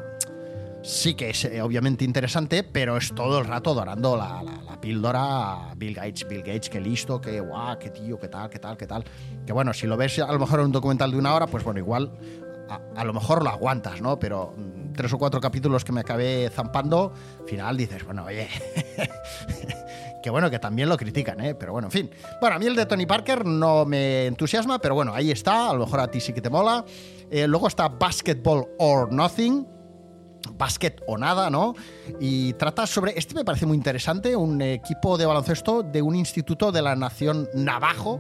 sí 0.83 1.13
que 1.13 1.29
es 1.29 1.45
eh, 1.45 1.61
obviamente 1.61 2.03
interesante, 2.03 2.63
pero 2.63 2.97
es 2.97 3.13
todo 3.13 3.39
el 3.39 3.45
rato 3.45 3.73
dorando 3.73 4.17
la, 4.17 4.43
píldora 4.81 5.73
Bill 5.77 5.93
Gates, 5.93 6.27
Bill 6.27 6.41
Gates, 6.41 6.67
qué 6.67 6.81
listo, 6.81 7.21
qué 7.21 7.39
guau, 7.39 7.77
qué 7.77 7.91
tío, 7.91 8.19
qué 8.19 8.27
tal, 8.27 8.49
qué 8.49 8.57
tal, 8.57 8.75
qué 8.77 8.87
tal. 8.87 9.03
Que 9.45 9.53
bueno, 9.53 9.73
si 9.73 9.85
lo 9.85 9.95
ves 9.95 10.17
a 10.17 10.31
lo 10.31 10.39
mejor 10.39 10.59
en 10.59 10.65
un 10.65 10.71
documental 10.71 11.11
de 11.11 11.17
una 11.17 11.35
hora, 11.35 11.45
pues 11.45 11.63
bueno, 11.63 11.79
igual 11.79 12.11
a, 12.95 13.03
lo 13.03 13.13
mejor 13.13 13.43
lo 13.43 13.49
aguantas, 13.49 14.01
¿no? 14.01 14.17
Pero 14.17 14.53
mm, 14.57 14.93
tres 14.93 15.13
o 15.13 15.17
cuatro 15.17 15.39
capítulos 15.39 15.83
que 15.85 15.91
me 15.91 16.01
acabé 16.01 16.49
zampando, 16.49 17.13
al 17.41 17.47
final 17.47 17.77
dices, 17.77 18.03
bueno, 18.03 18.25
oye, 18.25 18.47
que 20.23 20.29
bueno, 20.29 20.49
que 20.49 20.59
también 20.59 20.89
lo 20.89 20.97
critican, 20.97 21.39
¿eh? 21.41 21.55
Pero 21.55 21.73
bueno, 21.73 21.87
en 21.87 21.91
fin. 21.91 22.11
Bueno, 22.39 22.55
a 22.55 22.59
mí 22.59 22.65
el 22.65 22.75
de 22.75 22.85
Tony 22.85 23.05
Parker 23.05 23.45
no 23.45 23.85
me 23.85 24.25
entusiasma, 24.25 24.79
pero 24.79 24.95
bueno, 24.95 25.13
ahí 25.13 25.31
está, 25.31 25.69
a 25.69 25.73
lo 25.73 25.85
mejor 25.85 25.99
a 25.99 26.07
ti 26.07 26.19
sí 26.19 26.33
que 26.33 26.41
te 26.41 26.49
mola. 26.49 26.85
Eh, 27.31 27.47
luego 27.47 27.67
está 27.67 27.87
Basketball 27.87 28.67
or 28.77 29.11
Nothing, 29.11 29.65
básquet 30.57 31.01
o 31.07 31.17
nada, 31.17 31.49
¿no? 31.49 31.73
Y 32.19 32.53
trata 32.53 32.85
sobre, 32.85 33.17
este 33.17 33.35
me 33.35 33.45
parece 33.45 33.65
muy 33.65 33.77
interesante, 33.77 34.35
un 34.35 34.61
equipo 34.61 35.17
de 35.17 35.25
baloncesto 35.25 35.81
de 35.81 36.01
un 36.01 36.15
instituto 36.15 36.71
de 36.71 36.81
la 36.81 36.95
nación 36.95 37.49
navajo 37.53 38.19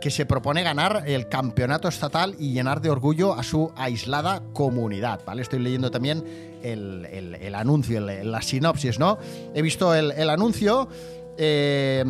que 0.00 0.10
se 0.10 0.26
propone 0.26 0.62
ganar 0.62 1.04
el 1.06 1.28
campeonato 1.28 1.88
estatal 1.88 2.34
y 2.38 2.52
llenar 2.52 2.80
de 2.80 2.90
orgullo 2.90 3.34
a 3.34 3.42
su 3.42 3.72
aislada 3.76 4.42
comunidad, 4.52 5.20
¿vale? 5.24 5.42
Estoy 5.42 5.60
leyendo 5.60 5.90
también 5.90 6.22
el, 6.62 7.54
anuncio, 7.54 8.00
la 8.00 8.42
sinopsis, 8.42 8.98
¿no? 8.98 9.18
He 9.54 9.62
visto 9.62 9.94
el, 9.94 10.30
anuncio. 10.30 10.88
Eh, 11.38 12.04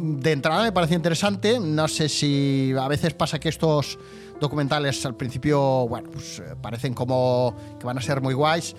de 0.00 0.32
entrada 0.32 0.62
me 0.62 0.72
parece 0.72 0.94
interesante. 0.94 1.60
No 1.60 1.86
sé 1.86 2.08
si 2.08 2.72
a 2.78 2.88
veces 2.88 3.14
pasa 3.14 3.38
que 3.38 3.48
estos 3.48 3.98
documentales 4.40 5.04
al 5.06 5.14
principio, 5.14 5.86
bueno, 5.88 6.10
pues 6.10 6.40
eh, 6.40 6.54
parecen 6.60 6.94
como 6.94 7.54
que 7.78 7.86
van 7.86 7.98
a 7.98 8.00
ser 8.00 8.20
muy 8.20 8.34
guays. 8.34 8.74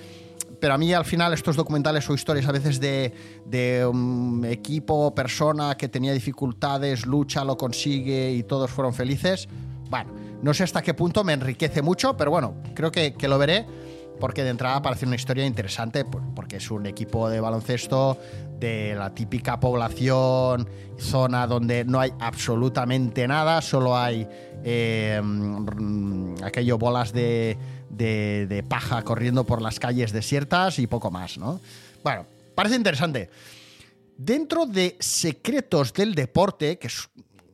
Pero 0.60 0.76
a 0.76 0.78
mí 0.78 0.94
al 0.94 1.06
final 1.06 1.34
estos 1.34 1.56
documentales 1.56 2.08
o 2.10 2.14
historias 2.14 2.48
a 2.48 2.52
veces 2.52 2.80
de, 2.80 3.14
de 3.46 3.86
un 3.86 4.46
equipo, 4.46 5.16
persona 5.16 5.76
que 5.76 5.90
tenía 5.90 6.14
dificultades, 6.14 7.06
lucha, 7.06 7.44
lo 7.44 7.58
consigue 7.58 8.32
y 8.32 8.44
todos 8.44 8.70
fueron 8.70 8.94
felices, 8.94 9.48
bueno, 9.90 10.12
no 10.42 10.54
sé 10.54 10.64
hasta 10.64 10.82
qué 10.82 10.94
punto 10.94 11.24
me 11.24 11.34
enriquece 11.34 11.82
mucho, 11.82 12.16
pero 12.16 12.32
bueno, 12.32 12.56
creo 12.76 12.92
que, 12.92 13.14
que 13.14 13.28
lo 13.28 13.38
veré 13.38 13.66
porque 14.22 14.44
de 14.44 14.52
entrada 14.52 14.82
parece 14.84 15.08
una 15.08 15.16
historia 15.16 15.46
interesante, 15.46 16.06
porque 16.06 16.58
es 16.58 16.70
un 16.70 16.86
equipo 16.86 17.28
de 17.28 17.42
baloncesto 17.42 18.20
de 18.60 18.94
la 18.96 19.14
típica 19.16 19.60
población, 19.60 20.70
zona 21.00 21.48
donde 21.48 21.84
no 21.84 22.00
hay 22.00 22.14
absolutamente 22.20 23.28
nada, 23.28 23.62
solo 23.64 23.98
hay 23.98 24.28
eh, 24.64 25.20
aquello 26.44 26.78
bolas 26.78 27.12
de, 27.12 27.58
de, 27.90 28.64
paja 28.70 29.02
corriendo 29.02 29.44
por 29.44 29.60
las 29.60 29.80
calles 29.80 30.14
desiertas 30.14 30.78
y 30.78 30.86
poco 30.86 31.10
más, 31.10 31.40
¿no? 31.40 31.60
Bueno, 32.04 32.28
parece 32.54 32.76
interesante. 32.76 33.32
Dentro 34.18 34.68
de 34.68 34.98
Secretos 35.00 35.94
del 35.94 36.14
Deporte, 36.14 36.78
que 36.78 36.88
es 36.88 37.10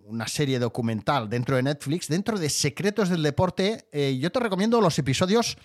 una 0.05 0.27
serie 0.27 0.59
documental 0.59 1.29
dentro 1.29 1.55
de 1.55 1.63
Netflix, 1.63 2.09
dentro 2.09 2.37
de 2.37 2.49
Secretos 2.49 3.07
del 3.07 3.23
Deporte, 3.23 3.87
eh, 3.93 4.17
yo 4.19 4.31
te 4.33 4.41
recomiendo 4.41 4.81
los 4.81 4.99
episodios 4.99 5.57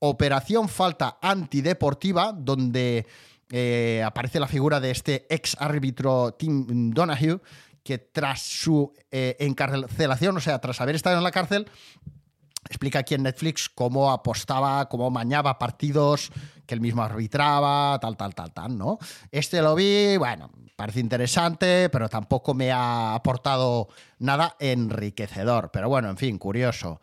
Operación 0.00 0.68
Falta 0.68 1.18
Antideportiva, 1.22 2.32
donde 2.32 3.06
eh, 3.50 4.02
aparece 4.04 4.40
la 4.40 4.48
figura 4.48 4.80
de 4.80 4.90
este 4.90 5.26
ex 5.30 5.56
árbitro 5.60 6.34
Tim 6.34 6.90
Donahue, 6.90 7.40
que 7.82 7.98
tras 7.98 8.42
su 8.42 8.92
eh, 9.10 9.36
encarcelación, 9.40 10.36
o 10.36 10.40
sea, 10.40 10.58
tras 10.58 10.80
haber 10.80 10.94
estado 10.94 11.18
en 11.18 11.24
la 11.24 11.30
cárcel, 11.30 11.68
explica 12.68 13.00
aquí 13.00 13.14
en 13.14 13.22
Netflix 13.22 13.68
cómo 13.68 14.10
apostaba, 14.10 14.88
cómo 14.88 15.10
mañaba 15.10 15.58
partidos 15.58 16.30
que 16.66 16.74
él 16.74 16.80
mismo 16.80 17.02
arbitraba, 17.02 17.98
tal, 18.00 18.16
tal, 18.16 18.34
tal, 18.34 18.52
tal, 18.52 18.78
¿no? 18.78 18.98
Este 19.32 19.60
lo 19.60 19.74
vi, 19.74 20.16
bueno, 20.16 20.50
parece 20.76 21.00
interesante, 21.00 21.88
pero 21.90 22.08
tampoco 22.08 22.54
me 22.54 22.70
ha 22.70 23.14
aportado 23.14 23.88
nada 24.18 24.56
enriquecedor. 24.60 25.70
Pero 25.72 25.88
bueno, 25.88 26.08
en 26.08 26.16
fin, 26.16 26.38
curioso. 26.38 27.00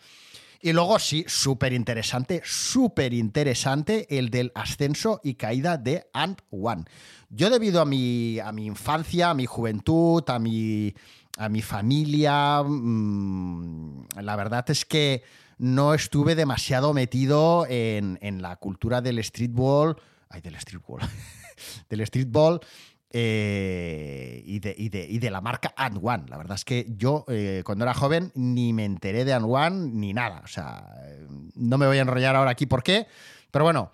Y 0.62 0.74
luego 0.74 0.98
sí, 1.00 1.24
súper 1.28 1.74
interesante, 1.74 2.42
súper 2.44 3.14
interesante 3.14 4.18
el 4.18 4.30
del 4.30 4.52
ascenso 4.56 5.22
y 5.24 5.36
caída 5.36 5.78
de 5.78 6.10
Ant 6.14 6.42
One. 6.50 6.86
Yo 7.30 7.50
debido 7.50 7.82
a 7.82 7.86
mi, 7.86 8.40
a 8.40 8.52
mi 8.52 8.66
infancia, 8.66 9.32
a 9.32 9.34
mi 9.34 9.46
juventud, 9.46 10.24
a 10.28 10.40
mi, 10.40 10.94
a 11.38 11.50
mi 11.50 11.62
familia, 11.62 12.64
mm, 12.64 14.08
la 14.22 14.36
verdad 14.36 14.66
es 14.70 14.86
que 14.86 15.24
no 15.58 15.94
estuve 15.94 16.36
demasiado 16.36 16.94
metido 16.94 17.66
en, 17.68 18.18
en 18.22 18.42
la 18.42 18.56
cultura 18.58 19.02
del 19.02 19.24
streetball, 19.24 19.98
ay, 20.30 20.42
del 20.42 20.60
streetball, 20.60 21.02
del 21.90 22.06
streetball 22.06 22.62
eh, 23.10 24.44
y, 24.46 24.60
de, 24.60 24.76
y, 24.78 25.20
de, 25.20 25.32
la 25.32 25.40
marca 25.40 25.74
And 25.78 26.00
One. 26.02 26.26
La 26.28 26.38
verdad 26.38 26.56
es 26.56 26.66
que 26.66 26.86
yo 26.90 27.24
eh, 27.30 27.62
cuando 27.66 27.86
era 27.86 27.94
joven 27.94 28.32
ni 28.36 28.74
me 28.74 28.86
enteré 28.86 29.24
de 29.24 29.34
And 29.34 29.46
One 29.48 29.92
ni 29.94 30.14
nada. 30.14 30.42
O 30.44 30.48
sea, 30.48 30.94
no 31.56 31.78
me 31.78 31.88
voy 31.88 31.98
a 31.98 32.02
enrollar 32.02 32.36
ahora 32.36 32.52
aquí 32.52 32.66
por 32.66 32.84
qué, 32.84 33.08
pero 33.50 33.66
bueno, 33.66 33.92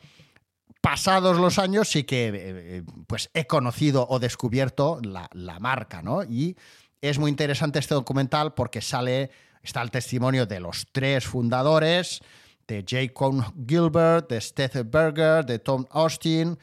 pasados 0.82 1.38
los 1.38 1.60
años 1.60 1.90
sí 1.90 2.04
que 2.04 2.32
eh, 2.34 2.84
pues 3.08 3.30
he 3.34 3.46
conocido 3.46 4.08
o 4.10 4.20
descubierto 4.20 5.00
la, 5.04 5.30
la, 5.34 5.60
marca, 5.60 6.02
¿no? 6.02 6.24
Y 6.24 6.58
es 7.02 7.20
muy 7.20 7.30
interesante 7.30 7.80
este 7.80 7.94
documental 7.94 8.54
porque 8.54 8.82
sale, 8.82 9.30
está 9.62 9.82
el 9.82 9.92
testimonio 9.92 10.46
de 10.46 10.60
los 10.60 10.88
tres 10.92 11.26
fundadores, 11.26 12.22
de 12.68 12.84
Jacob 12.88 13.44
Gilbert, 13.68 14.30
de 14.30 14.42
Stephen 14.42 14.90
Berger, 14.90 15.46
de 15.46 15.60
Tom 15.60 15.86
Austin 15.92 16.58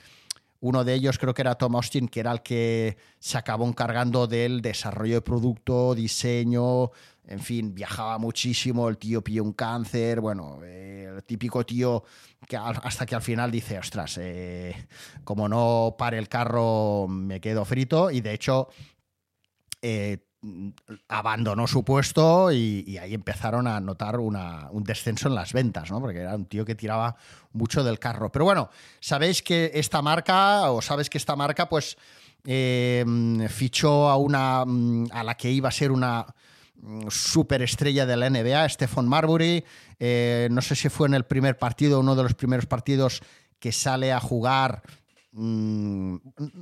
uno 0.61 0.85
de 0.85 0.95
ellos 0.95 1.19
creo 1.19 1.35
que 1.35 1.43
era 1.43 1.55
Tom 1.55 1.77
Austin, 1.77 2.09
que 2.09 2.21
era 2.21 2.33
el 2.33 2.43
que 2.43 2.97
se 3.19 3.39
acabó 3.39 3.67
encargando 3.67 4.27
del 4.27 4.61
desarrollo 4.61 5.15
de 5.15 5.23
producto, 5.23 5.95
diseño, 5.95 6.91
en 7.27 7.41
fin, 7.41 7.75
viajaba 7.75 8.19
muchísimo, 8.19 8.89
el 8.89 8.99
tío 8.99 9.23
pilló 9.23 9.43
un 9.43 9.53
cáncer, 9.53 10.21
bueno, 10.21 10.59
eh, 10.63 11.11
el 11.17 11.25
típico 11.25 11.65
tío 11.65 12.05
que 12.47 12.57
hasta 12.57 13.07
que 13.07 13.15
al 13.15 13.23
final 13.23 13.51
dice, 13.51 13.79
ostras, 13.79 14.19
eh, 14.21 14.89
como 15.25 15.49
no 15.49 15.95
pare 15.99 16.19
el 16.19 16.29
carro 16.29 17.07
me 17.09 17.41
quedo 17.41 17.65
frito 17.65 18.11
y 18.11 18.21
de 18.21 18.35
hecho 18.35 18.69
eh, 19.81 20.19
abandonó 21.09 21.67
su 21.67 21.85
puesto 21.85 22.51
y, 22.51 22.97
ahí 22.99 23.15
empezaron 23.15 23.67
a 23.67 23.81
notar 23.81 24.19
un 24.19 24.85
descenso 24.85 25.29
en 25.29 25.35
las 25.35 25.53
ventas, 25.53 25.91
¿no? 25.91 26.01
Porque 26.01 26.21
era 26.21 26.35
un 26.35 26.47
tío 26.47 26.65
que 26.65 26.75
tiraba 26.75 27.17
mucho 27.53 27.85
del 27.85 27.99
carro. 27.99 28.33
Pero 28.33 28.45
bueno, 28.45 28.71
sabéis 29.01 29.43
que 29.43 29.71
esta 29.75 30.01
marca, 30.03 30.71
o 30.71 30.81
sabes 30.81 31.11
que 31.11 31.19
esta 31.19 31.37
marca, 31.37 31.69
pues 31.69 31.97
eh, 32.47 33.05
fichó 33.49 34.09
a 34.09 34.17
una. 34.17 34.65
Mm, 34.65 35.09
a 35.13 35.25
la 35.25 35.37
que 35.37 35.51
iba 35.51 35.69
a 35.69 35.73
ser 35.73 35.93
una 35.93 36.27
mm, 36.77 37.09
superestrella 37.09 38.07
de 38.07 38.17
la 38.17 38.31
NBA, 38.31 38.69
Stephen 38.69 39.07
Marbury. 39.07 39.65
Eh, 39.99 40.49
no 40.51 40.63
sé 40.63 40.75
si 40.75 40.89
fue 40.89 41.09
en 41.09 41.15
el 41.15 41.25
primer 41.25 41.59
partido, 41.59 42.01
uno 42.01 42.17
de 42.17 42.23
los 42.23 42.35
primeros 42.35 42.67
partidos 42.67 43.21
que 43.59 43.73
sale 43.73 44.11
a 44.11 44.21
jugar 44.21 44.83
Mm, 45.33 46.17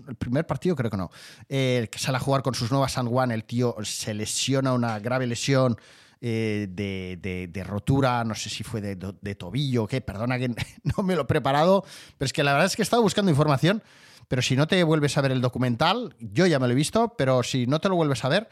el 0.08 0.16
primer 0.16 0.46
partido 0.46 0.76
creo 0.76 0.90
que 0.90 0.96
no. 0.96 1.10
Eh, 1.48 1.88
que 1.90 1.98
sale 1.98 2.16
a 2.16 2.20
jugar 2.20 2.42
con 2.42 2.54
sus 2.54 2.70
nuevas 2.70 2.92
San 2.92 3.08
Juan, 3.08 3.30
el 3.30 3.44
tío 3.44 3.76
se 3.82 4.14
lesiona 4.14 4.72
una 4.72 4.98
grave 4.98 5.26
lesión. 5.26 5.76
Eh, 6.20 6.66
de, 6.68 7.64
rotura, 7.64 8.24
no 8.24 8.34
sé 8.34 8.50
si 8.50 8.64
fue 8.64 8.80
de, 8.80 9.34
tobillo 9.36 9.84
o 9.84 9.86
perdona 9.86 10.36
que 10.36 10.48
no 10.82 11.04
me 11.04 11.14
lo 11.14 11.22
he 11.22 11.26
preparado, 11.26 11.84
pero 12.16 12.26
es 12.26 12.32
que 12.32 12.42
la 12.42 12.52
verdad 12.52 12.66
es 12.66 12.74
que 12.74 12.82
he 12.82 12.84
estado 12.84 13.02
buscando 13.02 13.30
información, 13.30 13.84
pero 14.26 14.42
si 14.42 14.56
no 14.56 14.66
te 14.66 14.82
vuelves 14.82 15.16
a 15.16 15.20
ver 15.20 15.30
el 15.30 15.40
documental, 15.40 16.16
yo 16.18 16.46
ya 16.46 16.58
me 16.58 16.66
lo 16.66 16.72
he 16.72 16.76
visto, 16.76 17.14
pero 17.16 17.44
si 17.44 17.68
no 17.68 17.80
te 17.80 17.88
lo 17.88 17.94
vuelves 17.94 18.24
a 18.24 18.28
ver, 18.28 18.48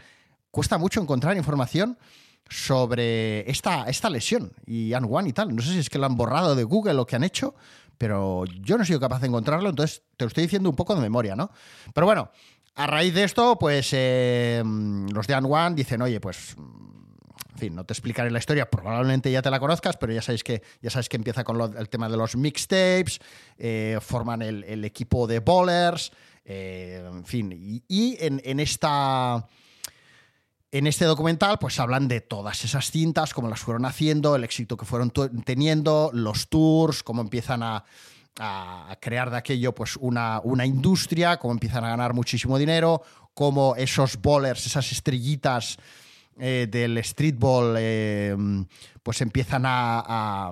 cuesta 0.52 0.78
mucho 0.78 1.00
encontrar 1.00 1.36
información 1.36 1.98
sobre 2.48 3.50
esta, 3.50 3.84
esta 3.88 4.10
lesión 4.10 4.52
y 4.66 4.92
An 4.92 5.08
y 5.26 5.32
tal. 5.32 5.54
No 5.54 5.62
sé 5.62 5.72
si 5.72 5.78
es 5.78 5.90
que 5.90 5.98
lo 5.98 6.06
han 6.06 6.16
borrado 6.16 6.54
de 6.54 6.64
Google 6.64 7.00
o 7.00 7.06
que 7.06 7.16
han 7.16 7.24
hecho, 7.24 7.54
pero 7.98 8.44
yo 8.60 8.76
no 8.76 8.82
he 8.82 8.86
sido 8.86 9.00
capaz 9.00 9.20
de 9.20 9.28
encontrarlo, 9.28 9.68
entonces 9.68 10.02
te 10.16 10.24
lo 10.24 10.28
estoy 10.28 10.44
diciendo 10.44 10.68
un 10.68 10.76
poco 10.76 10.94
de 10.94 11.00
memoria, 11.00 11.36
¿no? 11.36 11.50
Pero 11.94 12.06
bueno, 12.06 12.30
a 12.74 12.86
raíz 12.86 13.14
de 13.14 13.24
esto, 13.24 13.58
pues 13.58 13.90
eh, 13.92 14.62
los 14.64 15.26
de 15.26 15.34
An 15.34 15.46
One 15.46 15.74
dicen, 15.74 16.02
oye, 16.02 16.20
pues 16.20 16.56
en 17.56 17.60
fin, 17.60 17.74
no 17.74 17.84
te 17.86 17.94
explicaré 17.94 18.30
la 18.30 18.38
historia, 18.38 18.68
probablemente 18.68 19.32
ya 19.32 19.40
te 19.40 19.50
la 19.50 19.58
conozcas, 19.58 19.96
pero 19.96 20.12
ya 20.12 20.20
sabéis 20.20 20.44
que, 20.44 20.62
ya 20.82 20.90
sabes 20.90 21.08
que 21.08 21.16
empieza 21.16 21.42
con 21.42 21.58
el 21.74 21.88
tema 21.88 22.06
de 22.10 22.18
los 22.18 22.36
mixtapes, 22.36 23.18
eh, 23.56 23.98
forman 24.02 24.42
el, 24.42 24.84
equipo 24.84 25.26
de 25.26 25.38
bowlers, 25.38 26.12
eh, 26.44 27.02
en 27.10 27.24
fin, 27.24 27.82
y, 27.88 28.16
en, 28.20 28.60
esta... 28.60 29.48
En 30.72 30.86
este 30.86 31.04
documental, 31.04 31.58
pues 31.58 31.78
hablan 31.78 32.08
de 32.08 32.20
todas 32.20 32.64
esas 32.64 32.90
cintas, 32.90 33.32
cómo 33.32 33.48
las 33.48 33.60
fueron 33.60 33.84
haciendo, 33.84 34.34
el 34.34 34.42
éxito 34.42 34.76
que 34.76 34.84
fueron 34.84 35.12
teniendo, 35.44 36.10
los 36.12 36.48
tours, 36.48 37.02
cómo 37.02 37.22
empiezan 37.22 37.62
a, 37.62 37.84
crear 39.00 39.30
de 39.30 39.38
aquello 39.38 39.74
pues 39.74 39.96
una, 39.96 40.40
una, 40.44 40.66
industria, 40.66 41.38
cómo 41.38 41.54
empiezan 41.54 41.84
a 41.84 41.88
ganar 41.88 42.12
muchísimo 42.12 42.58
dinero, 42.58 43.02
cómo 43.32 43.74
esos 43.76 44.20
bowlers, 44.20 44.66
esas 44.66 44.92
estrellitas 44.92 45.78
eh, 46.38 46.66
del 46.70 47.02
streetball, 47.02 47.76
eh, 47.78 48.36
pues 49.02 49.22
empiezan 49.22 49.62
a, 49.64 50.50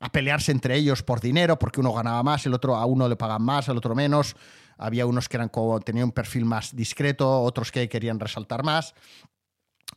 a, 0.00 0.08
pelearse 0.10 0.52
entre 0.52 0.76
ellos 0.76 1.02
por 1.02 1.20
dinero, 1.20 1.58
porque 1.58 1.80
uno 1.80 1.92
ganaba 1.92 2.22
más, 2.22 2.46
el 2.46 2.54
otro 2.54 2.76
a 2.76 2.86
uno 2.86 3.08
le 3.08 3.16
pagan 3.16 3.42
más, 3.42 3.68
al 3.68 3.76
otro 3.76 3.94
menos 3.94 4.34
había 4.78 5.06
unos 5.06 5.28
que 5.28 5.36
eran 5.36 5.48
como, 5.48 5.80
tenían 5.80 6.06
un 6.06 6.12
perfil 6.12 6.44
más 6.44 6.74
discreto, 6.74 7.42
otros 7.42 7.70
que 7.70 7.88
querían 7.88 8.18
resaltar 8.18 8.62
más. 8.62 8.94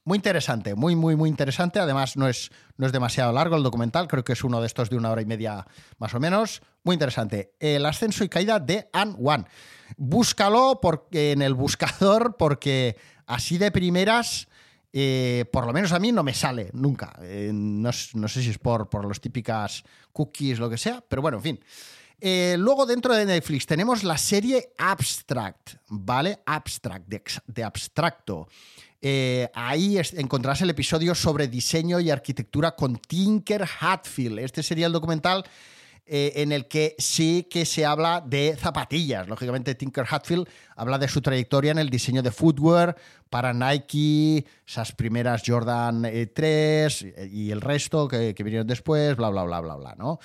Muy 0.04 0.18
interesante, 0.18 0.74
muy, 0.74 0.96
muy, 0.96 1.16
muy 1.16 1.30
interesante. 1.30 1.80
Además, 1.80 2.18
no 2.18 2.28
es, 2.28 2.50
no 2.78 2.86
es 2.88 2.92
demasiado 2.92 3.32
largo 3.32 3.56
el 3.56 3.64
documental, 3.64 4.08
creo 4.08 4.24
que 4.24 4.34
es 4.34 4.44
uno 4.44 4.60
de 4.60 4.68
estos 4.68 4.90
de 4.90 4.98
una 4.98 5.12
hora 5.12 5.22
y 5.22 5.26
media 5.26 5.66
más 6.00 6.14
o 6.16 6.20
menos. 6.20 6.62
Muy 6.84 6.96
interesante. 6.96 7.54
El 7.60 7.86
ascenso 7.86 8.24
y 8.24 8.30
caída 8.30 8.60
de 8.60 8.90
An 8.94 9.16
One. 9.24 9.46
Búscalo 9.98 10.80
porque, 10.82 11.34
en 11.34 11.42
el 11.42 11.54
buscador 11.54 12.36
porque 12.38 12.98
así 13.28 13.58
de 13.58 13.72
primeras 13.72 14.48
eh, 14.94 15.46
por 15.54 15.66
lo 15.66 15.72
menos 15.72 15.94
a 15.94 16.00
mí 16.00 16.12
no 16.12 16.24
me 16.24 16.34
sale 16.34 16.70
nunca. 16.74 17.18
Eh, 17.22 17.52
no, 17.54 17.92
sé 17.94 18.42
si 18.42 18.50
es 18.50 18.58
por, 18.58 18.90
por 18.90 19.06
los 19.06 19.22
típicas 19.22 19.84
cookies, 20.12 20.60
lo 20.60 20.70
que 20.70 20.78
sea, 20.78 21.04
pero 21.08 21.22
bueno, 21.22 21.38
en 21.38 21.44
fin. 21.44 21.60
Eh, 22.22 22.56
luego 22.58 22.86
dentro 22.86 23.16
de 23.16 23.26
Netflix 23.26 23.66
tenemos 23.66 24.04
la 24.04 24.18
serie 24.18 24.74
Abstract, 24.78 25.72
¿vale? 25.90 26.40
Abstract, 26.46 27.08
de, 27.48 27.64
abstracto. 27.64 28.48
ahí 29.56 30.00
encontrarás 30.14 30.62
el 30.62 30.70
episodio 30.70 31.16
sobre 31.16 31.48
diseño 31.48 32.00
y 32.00 32.12
arquitectura 32.12 32.76
con 32.76 32.98
Tinker 32.98 33.66
Hatfield. 33.80 34.40
Este 34.40 34.62
sería 34.62 34.86
el 34.86 34.94
documental 34.94 35.44
eh, 36.14 36.42
en 36.42 36.52
el 36.52 36.68
que 36.68 36.94
sí 36.98 37.48
que 37.50 37.64
se 37.64 37.86
habla 37.86 38.20
de 38.20 38.58
zapatillas. 38.58 39.30
Lógicamente, 39.30 39.76
Tinker 39.76 40.04
Hatfield 40.10 40.46
habla 40.76 40.98
de 40.98 41.08
su 41.08 41.22
trayectoria 41.22 41.72
en 41.72 41.78
el 41.78 41.90
diseño 41.90 42.22
de 42.22 42.32
footwear 42.32 42.98
para 43.30 43.54
Nike, 43.54 44.46
esas 44.68 44.92
primeras 44.92 45.42
Jordan 45.46 46.02
3 46.34 47.02
eh, 47.02 47.30
y 47.32 47.52
el 47.52 47.62
resto 47.62 48.10
que, 48.10 48.36
vinieron 48.40 48.68
después, 48.68 49.16
bla, 49.16 49.30
bla, 49.30 49.44
bla, 49.44 49.62
bla, 49.62 49.76
bla, 49.78 49.96
¿no? 49.96 50.20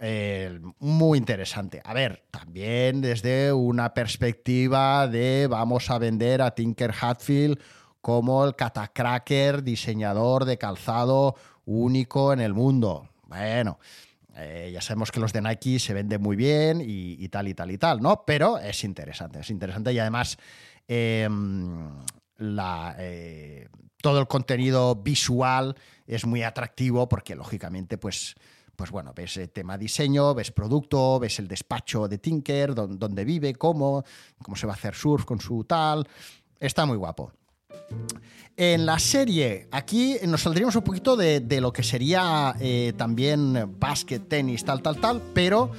Eh, 0.00 0.60
muy 0.78 1.18
interesante. 1.18 1.80
A 1.84 1.92
ver, 1.92 2.24
también 2.30 3.00
desde 3.00 3.52
una 3.52 3.94
perspectiva 3.94 5.08
de 5.08 5.48
vamos 5.48 5.90
a 5.90 5.98
vender 5.98 6.40
a 6.40 6.54
Tinker 6.54 6.94
Hatfield 7.00 7.58
como 8.00 8.44
el 8.44 8.54
catacracker 8.54 9.62
diseñador 9.62 10.44
de 10.44 10.56
calzado 10.56 11.34
único 11.64 12.32
en 12.32 12.40
el 12.40 12.54
mundo. 12.54 13.08
Bueno, 13.26 13.78
eh, 14.36 14.70
ya 14.72 14.80
sabemos 14.80 15.10
que 15.10 15.18
los 15.18 15.32
de 15.32 15.42
Nike 15.42 15.80
se 15.80 15.94
venden 15.94 16.22
muy 16.22 16.36
bien 16.36 16.80
y, 16.80 17.28
tal 17.28 17.48
y 17.48 17.54
tal 17.54 17.72
y 17.72 17.78
tal, 17.78 18.00
¿no? 18.00 18.22
Pero 18.24 18.58
es 18.58 18.84
interesante, 18.84 19.40
es 19.40 19.50
interesante 19.50 19.92
y 19.92 19.98
además 19.98 20.38
em, 20.86 21.90
eh, 22.38 23.68
todo 24.00 24.20
el 24.20 24.28
contenido 24.28 24.94
visual 24.94 25.74
es 26.06 26.24
muy 26.24 26.44
atractivo 26.44 27.08
porque 27.08 27.34
lógicamente 27.34 27.98
pues 27.98 28.36
pues 28.78 28.92
bueno, 28.92 29.12
ves 29.12 29.36
el 29.38 29.50
tema 29.50 29.76
diseño, 29.76 30.34
ves 30.34 30.52
producto, 30.52 31.18
ves 31.18 31.40
el 31.40 31.48
despacho 31.48 32.06
de 32.06 32.18
Tinker, 32.18 32.76
dónde 32.76 33.24
vive, 33.24 33.52
cómo, 33.56 34.04
cómo 34.40 34.56
se 34.56 34.68
va 34.68 34.74
a 34.74 34.76
hacer 34.76 34.94
surf 34.94 35.24
con 35.24 35.40
su 35.40 35.64
tal. 35.64 36.06
Está 36.60 36.86
muy 36.86 36.96
guapo. 36.96 37.32
En 38.56 38.86
la 38.86 39.00
serie, 39.00 39.66
aquí 39.72 40.18
nos 40.28 40.42
saldríamos 40.42 40.76
un 40.76 40.82
poquito 40.82 41.16
de, 41.16 41.60
lo 41.60 41.72
que 41.72 41.82
sería 41.82 42.54
eh, 42.60 42.92
también 42.96 43.74
básquet, 43.80 44.28
tenis, 44.28 44.64
tal, 44.64 44.80
tal, 44.80 45.00
tal, 45.00 45.22
pero 45.34 45.72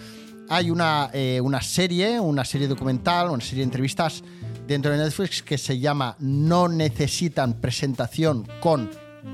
hay 0.50 0.70
una, 0.70 1.10
eh, 1.14 1.40
una 1.42 1.62
serie, 1.62 2.20
una 2.20 2.44
serie 2.44 2.68
documental, 2.68 3.30
una 3.30 3.40
serie 3.40 3.60
de 3.60 3.64
entrevistas 3.64 4.26
dentro 4.68 4.92
de 4.92 4.98
Netflix 4.98 5.42
que 5.42 5.58
se 5.58 5.80
llama 5.80 6.18
No 6.20 6.68
necesitan 6.68 7.54
presentación 7.62 8.46
con 8.60 8.90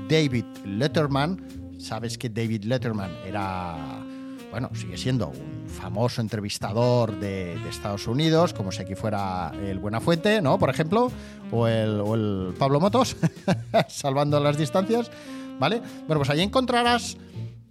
David 0.08 0.44
Letterman. 0.64 1.55
Sabes 1.78 2.18
que 2.18 2.28
David 2.28 2.64
Letterman 2.64 3.10
era 3.26 4.04
bueno, 4.50 4.70
sigue 4.74 4.96
siendo 4.96 5.28
un 5.28 5.68
famoso 5.68 6.20
entrevistador 6.20 7.18
de, 7.18 7.56
Estados 7.68 8.06
Unidos, 8.06 8.54
como 8.54 8.72
si 8.72 8.82
aquí 8.82 8.94
fuera 8.94 9.52
el 9.62 9.78
Buenafuente, 9.78 10.40
¿no? 10.40 10.58
Por 10.58 10.70
ejemplo, 10.70 11.10
o 11.50 11.66
el, 11.66 12.54
Pablo 12.58 12.80
Motos, 12.80 13.16
salvando 13.88 14.40
las 14.40 14.56
distancias, 14.56 15.10
¿vale? 15.58 15.82
Bueno, 16.06 16.20
pues 16.20 16.30
ahí 16.30 16.40
encontrarás 16.40 17.16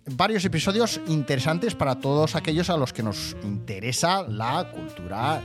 varios 0.06 0.46
episodios 0.46 1.00
interesantes 1.08 1.74
para 1.74 1.96
todos 1.96 2.36
aquellos 2.36 2.70
a 2.70 2.78
los 2.78 2.94
que 2.94 3.02
nos 3.02 3.36
interesa 3.44 4.24
la 4.24 4.70
cultura 4.72 5.42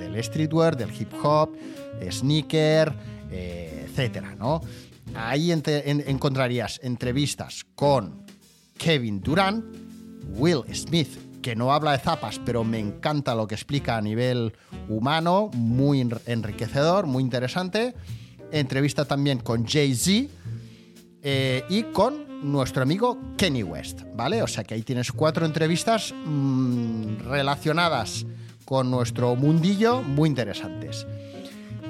del 0.00 0.22
streetwear, 0.22 0.76
del 0.76 0.90
hip 0.90 1.12
hop, 1.22 1.56
sneaker, 2.10 2.92
eh, 3.30 3.86
etcétera, 3.88 4.34
¿no? 4.34 4.62
Ahí 5.14 5.52
encontrarías 5.52 6.80
entrevistas 6.82 7.66
con 7.74 8.24
Kevin 8.78 9.20
Durant, 9.20 9.64
Will 10.36 10.62
Smith, 10.74 11.40
que 11.42 11.54
no 11.54 11.72
habla 11.72 11.92
de 11.92 11.98
zapas, 11.98 12.40
pero 12.44 12.64
me 12.64 12.78
encanta 12.78 13.34
lo 13.34 13.46
que 13.46 13.54
explica 13.54 13.96
a 13.96 14.00
nivel 14.00 14.54
humano, 14.88 15.50
muy 15.54 16.00
enriquecedor, 16.26 17.06
muy 17.06 17.22
interesante. 17.22 17.94
Entrevista 18.50 19.04
también 19.04 19.38
con 19.38 19.66
Jay-Z 19.66 20.32
eh, 21.22 21.64
y 21.68 21.82
con 21.84 22.50
nuestro 22.50 22.82
amigo 22.82 23.18
Kenny 23.36 23.62
West, 23.62 24.02
¿vale? 24.14 24.42
O 24.42 24.46
sea 24.46 24.64
que 24.64 24.74
ahí 24.74 24.82
tienes 24.82 25.12
cuatro 25.12 25.46
entrevistas 25.46 26.12
mm, 26.24 27.28
relacionadas 27.28 28.26
con 28.64 28.90
nuestro 28.90 29.36
mundillo 29.36 30.02
muy 30.02 30.28
interesantes. 30.28 31.06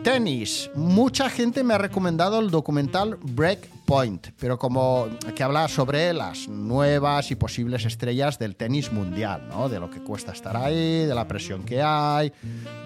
Tenis. 0.03 0.69
Mucha 0.75 1.31
gente 1.31 1.63
me 1.63 1.75
ha 1.75 1.79
recomendado 1.79 2.41
el 2.41 2.51
documental 2.51 3.19
Breakpoint, 3.23 4.29
pero 4.39 4.59
como 4.59 5.07
que 5.37 5.45
habla 5.45 5.69
sobre 5.69 6.13
las 6.13 6.49
nuevas 6.49 7.31
y 7.31 7.37
posibles 7.37 7.85
estrellas 7.85 8.37
del 8.37 8.57
tenis 8.57 8.93
mundial, 8.93 9.47
¿no? 9.49 9.69
De 9.69 9.79
lo 9.79 9.91
que 9.91 10.03
cuesta 10.03 10.33
estar 10.33 10.57
ahí, 10.57 11.07
de 11.07 11.15
la 11.15 11.29
presión 11.29 11.63
que 11.63 11.83
hay, 11.83 12.33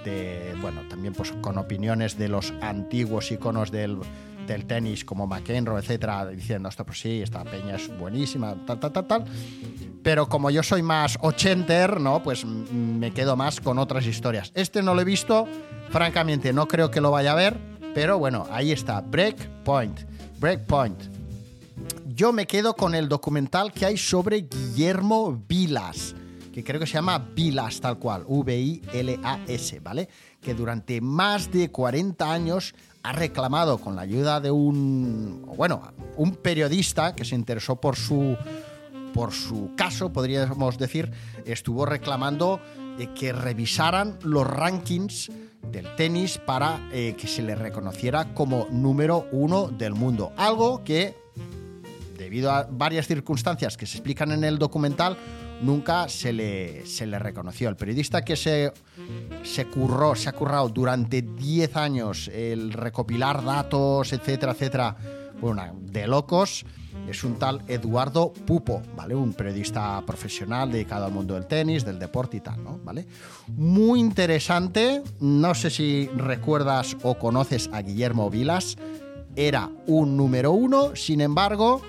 de, 0.04 0.54
bueno, 0.60 0.82
también 0.90 1.14
pues 1.14 1.32
con 1.40 1.56
opiniones 1.56 2.18
de 2.18 2.28
los 2.28 2.52
antiguos 2.60 3.32
iconos 3.32 3.70
del, 3.70 3.98
del 4.46 4.66
tenis 4.66 5.04
como 5.04 5.26
McEnroe, 5.26 5.80
etcétera, 5.80 6.26
diciendo 6.26 6.68
esto 6.68 6.84
pues 6.84 7.00
sí, 7.00 7.22
esta 7.22 7.44
peña 7.44 7.76
es 7.76 7.96
buenísima, 7.98 8.54
tal, 8.66 8.78
tal, 8.80 8.92
tal, 8.92 9.06
tal. 9.06 9.24
Pero 10.02 10.28
como 10.28 10.50
yo 10.50 10.62
soy 10.62 10.82
más 10.82 11.18
ochenter, 11.20 12.00
¿no? 12.00 12.22
Pues 12.22 12.44
me 12.44 13.10
quedo 13.12 13.36
más 13.36 13.60
con 13.60 13.78
otras 13.78 14.06
historias. 14.06 14.52
Este 14.54 14.82
no 14.82 14.94
lo 14.94 15.00
he 15.00 15.04
visto, 15.04 15.46
francamente 15.90 16.52
no 16.52 16.68
creo 16.68 16.90
que 16.90 17.00
lo 17.00 17.10
vaya 17.10 17.32
a 17.32 17.34
ver, 17.34 17.58
pero 17.94 18.18
bueno, 18.18 18.46
ahí 18.50 18.72
está, 18.72 19.00
Breakpoint. 19.00 20.00
Breakpoint. 20.38 21.02
Yo 22.14 22.32
me 22.32 22.46
quedo 22.46 22.74
con 22.74 22.94
el 22.94 23.08
documental 23.08 23.72
que 23.72 23.84
hay 23.84 23.96
sobre 23.98 24.42
Guillermo 24.42 25.42
Vilas, 25.46 26.14
que 26.52 26.64
creo 26.64 26.80
que 26.80 26.86
se 26.86 26.94
llama 26.94 27.18
Vilas 27.18 27.80
tal 27.80 27.98
cual, 27.98 28.24
V-I-L-A-S, 28.26 29.80
¿vale? 29.80 30.08
Que 30.40 30.54
durante 30.54 31.00
más 31.00 31.50
de 31.50 31.70
40 31.70 32.32
años 32.32 32.74
ha 33.06 33.12
reclamado 33.12 33.78
con 33.78 33.94
la 33.94 34.02
ayuda 34.02 34.40
de 34.40 34.50
un, 34.50 35.42
bueno, 35.56 35.80
un 36.16 36.34
periodista 36.34 37.14
que 37.14 37.24
se 37.24 37.36
interesó 37.36 37.76
por 37.76 37.94
su, 37.94 38.36
por 39.14 39.32
su 39.32 39.70
caso, 39.76 40.12
podríamos 40.12 40.76
decir, 40.76 41.12
estuvo 41.44 41.86
reclamando 41.86 42.60
eh, 42.98 43.08
que 43.14 43.32
revisaran 43.32 44.18
los 44.24 44.44
rankings 44.44 45.30
del 45.70 45.94
tenis 45.94 46.38
para 46.38 46.80
eh, 46.90 47.14
que 47.16 47.28
se 47.28 47.42
le 47.42 47.54
reconociera 47.54 48.34
como 48.34 48.66
número 48.72 49.28
uno 49.30 49.68
del 49.68 49.94
mundo. 49.94 50.32
Algo 50.36 50.82
que, 50.82 51.16
debido 52.18 52.50
a 52.50 52.66
varias 52.68 53.06
circunstancias 53.06 53.76
que 53.76 53.86
se 53.86 53.98
explican 53.98 54.32
en 54.32 54.42
el 54.42 54.58
documental, 54.58 55.16
nunca 55.62 56.08
se 56.08 56.32
le, 56.32 56.86
se 56.86 57.06
le 57.06 57.18
reconoció. 57.18 57.68
El 57.68 57.76
periodista 57.76 58.22
que 58.22 58.36
se, 58.36 58.72
se 59.42 59.66
curró, 59.66 60.14
se 60.14 60.28
ha 60.28 60.32
currado 60.32 60.68
durante 60.68 61.22
10 61.22 61.76
años 61.76 62.28
el 62.28 62.72
recopilar 62.72 63.44
datos, 63.44 64.12
etcétera, 64.12 64.52
etcétera, 64.52 64.96
bueno, 65.40 65.76
de 65.80 66.06
locos, 66.06 66.64
es 67.08 67.22
un 67.22 67.38
tal 67.38 67.62
Eduardo 67.68 68.32
Pupo, 68.32 68.82
¿vale? 68.96 69.14
Un 69.14 69.32
periodista 69.32 70.02
profesional 70.04 70.72
dedicado 70.72 71.04
al 71.04 71.12
mundo 71.12 71.34
del 71.34 71.46
tenis, 71.46 71.84
del 71.84 71.98
deporte 71.98 72.38
y 72.38 72.40
tal, 72.40 72.62
¿no? 72.64 72.80
¿Vale? 72.82 73.06
Muy 73.48 74.00
interesante, 74.00 75.02
no 75.20 75.54
sé 75.54 75.70
si 75.70 76.08
recuerdas 76.16 76.96
o 77.02 77.16
conoces 77.16 77.70
a 77.72 77.82
Guillermo 77.82 78.30
Vilas, 78.30 78.76
era 79.36 79.70
un 79.86 80.16
número 80.16 80.52
uno, 80.52 80.96
sin 80.96 81.20
embargo, 81.20 81.82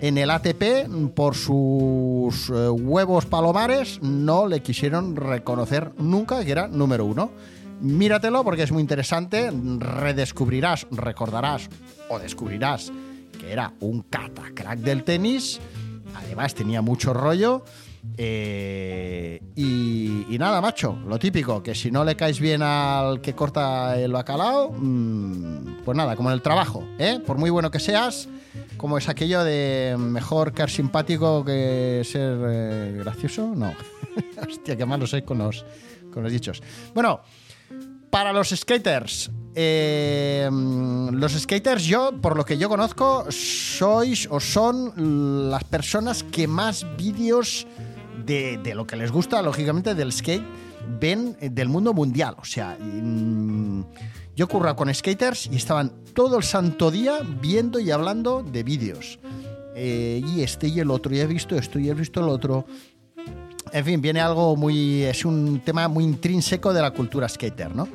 en 0.00 0.18
el 0.18 0.30
ATP, 0.30 1.12
por 1.14 1.34
sus 1.34 2.50
eh, 2.50 2.68
huevos 2.70 3.26
palomares, 3.26 4.00
no 4.02 4.46
le 4.46 4.60
quisieron 4.60 5.14
reconocer 5.14 5.92
nunca 5.98 6.44
que 6.44 6.50
era 6.50 6.68
número 6.68 7.04
uno. 7.04 7.30
Míratelo 7.80 8.44
porque 8.44 8.62
es 8.62 8.72
muy 8.72 8.82
interesante, 8.82 9.50
redescubrirás, 9.78 10.86
recordarás 10.90 11.68
o 12.08 12.18
descubrirás 12.18 12.92
que 13.38 13.52
era 13.52 13.72
un 13.80 14.02
catacrack 14.02 14.80
del 14.80 15.02
tenis, 15.02 15.60
además 16.14 16.54
tenía 16.54 16.82
mucho 16.82 17.14
rollo. 17.14 17.64
Eh, 18.16 19.40
y, 19.56 20.36
nada, 20.38 20.60
macho, 20.60 20.98
lo 21.06 21.18
típico, 21.18 21.62
que 21.62 21.74
si 21.74 21.90
no 21.90 22.04
le 22.04 22.16
caes 22.16 22.40
bien 22.40 22.62
al 22.62 23.20
que 23.20 23.34
corta 23.34 23.98
el 23.98 24.12
bacalao, 24.12 24.72
mm, 24.72 25.82
pues 25.84 25.96
nada, 25.96 26.16
como 26.16 26.30
en 26.30 26.34
el 26.34 26.42
trabajo, 26.42 26.84
¿eh? 26.98 27.20
por 27.26 27.36
muy 27.36 27.50
bueno 27.50 27.70
que 27.70 27.78
seas, 27.78 28.28
como 28.80 28.96
es 28.96 29.10
aquello 29.10 29.44
de 29.44 29.94
mejor 29.98 30.54
caer 30.54 30.70
simpático 30.70 31.44
que 31.44 32.00
ser 32.02 32.38
eh, 32.48 32.96
gracioso, 33.00 33.52
no. 33.54 33.74
Hostia, 34.48 34.74
qué 34.74 34.86
malo 34.86 35.06
soy 35.06 35.20
con 35.20 35.36
los, 35.36 35.66
con 36.10 36.22
los 36.22 36.32
dichos. 36.32 36.62
Bueno, 36.94 37.20
para 38.08 38.32
los 38.32 38.48
skaters, 38.48 39.30
eh, 39.54 40.48
los 40.50 41.32
skaters, 41.32 41.84
yo, 41.84 42.12
por 42.22 42.38
lo 42.38 42.46
que 42.46 42.56
yo 42.56 42.70
conozco, 42.70 43.26
sois 43.28 44.26
o 44.30 44.40
son 44.40 45.50
las 45.50 45.64
personas 45.64 46.22
que 46.22 46.48
más 46.48 46.86
vídeos 46.96 47.66
de, 48.24 48.72
lo 48.74 48.86
que 48.86 48.96
les 48.96 49.12
gusta, 49.12 49.42
lógicamente, 49.42 49.94
del 49.94 50.10
skate, 50.10 50.46
ven 50.98 51.36
eh, 51.42 51.50
del 51.50 51.68
mundo 51.68 51.92
mundial. 51.92 52.34
O 52.38 52.46
sea, 52.46 52.78
mm, 52.80 53.84
yo 54.40 54.48
curro 54.48 54.74
con 54.74 54.92
skaters 54.94 55.50
y 55.52 55.56
estaban 55.56 55.92
todo 56.14 56.38
el 56.38 56.44
santo 56.44 56.90
día 56.90 57.18
viendo 57.42 57.78
y 57.78 57.90
hablando 57.90 58.42
de 58.42 58.62
vídeos. 58.62 59.18
Eh, 59.74 60.22
y 60.26 60.42
este 60.42 60.68
y 60.68 60.80
el 60.80 60.90
otro, 60.90 61.14
y 61.14 61.20
he 61.20 61.26
visto 61.26 61.56
esto 61.56 61.78
y 61.78 61.90
he 61.90 61.92
visto 61.92 62.20
el 62.20 62.30
otro. 62.30 62.64
En 63.70 63.84
fin, 63.84 64.00
viene 64.00 64.18
algo 64.18 64.56
muy. 64.56 65.02
Es 65.02 65.26
un 65.26 65.60
tema 65.62 65.88
muy 65.88 66.04
intrínseco 66.04 66.72
de 66.72 66.80
la 66.80 66.90
cultura 66.90 67.28
skater, 67.28 67.76
¿no? 67.76 67.86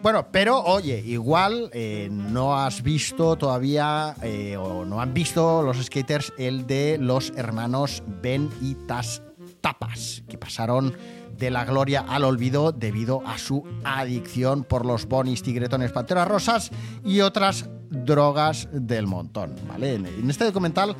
Bueno, 0.00 0.28
pero 0.30 0.62
oye, 0.62 1.02
igual 1.04 1.70
eh, 1.72 2.08
no 2.08 2.56
has 2.56 2.80
visto 2.80 3.34
todavía 3.34 4.14
eh, 4.22 4.56
o 4.56 4.84
no 4.84 5.00
han 5.00 5.12
visto 5.12 5.60
los 5.60 5.84
skaters 5.84 6.32
el 6.38 6.68
de 6.68 6.98
los 7.00 7.32
hermanos 7.34 8.00
Ben 8.22 8.48
y 8.60 8.76
Tas 8.86 9.23
Tapas, 9.64 10.22
que 10.28 10.36
pasaron 10.36 10.94
de 11.38 11.50
la 11.50 11.64
gloria 11.64 12.04
al 12.06 12.24
olvido 12.24 12.70
debido 12.70 13.26
a 13.26 13.38
su 13.38 13.64
adicción 13.82 14.62
por 14.62 14.84
los 14.84 15.06
bonis, 15.06 15.42
tigretones, 15.42 15.90
panteras 15.90 16.28
rosas 16.28 16.70
y 17.02 17.22
otras 17.22 17.70
drogas 17.88 18.68
del 18.72 19.06
montón, 19.06 19.54
¿vale? 19.66 19.94
En 19.94 20.28
este 20.28 20.44
documental 20.44 20.94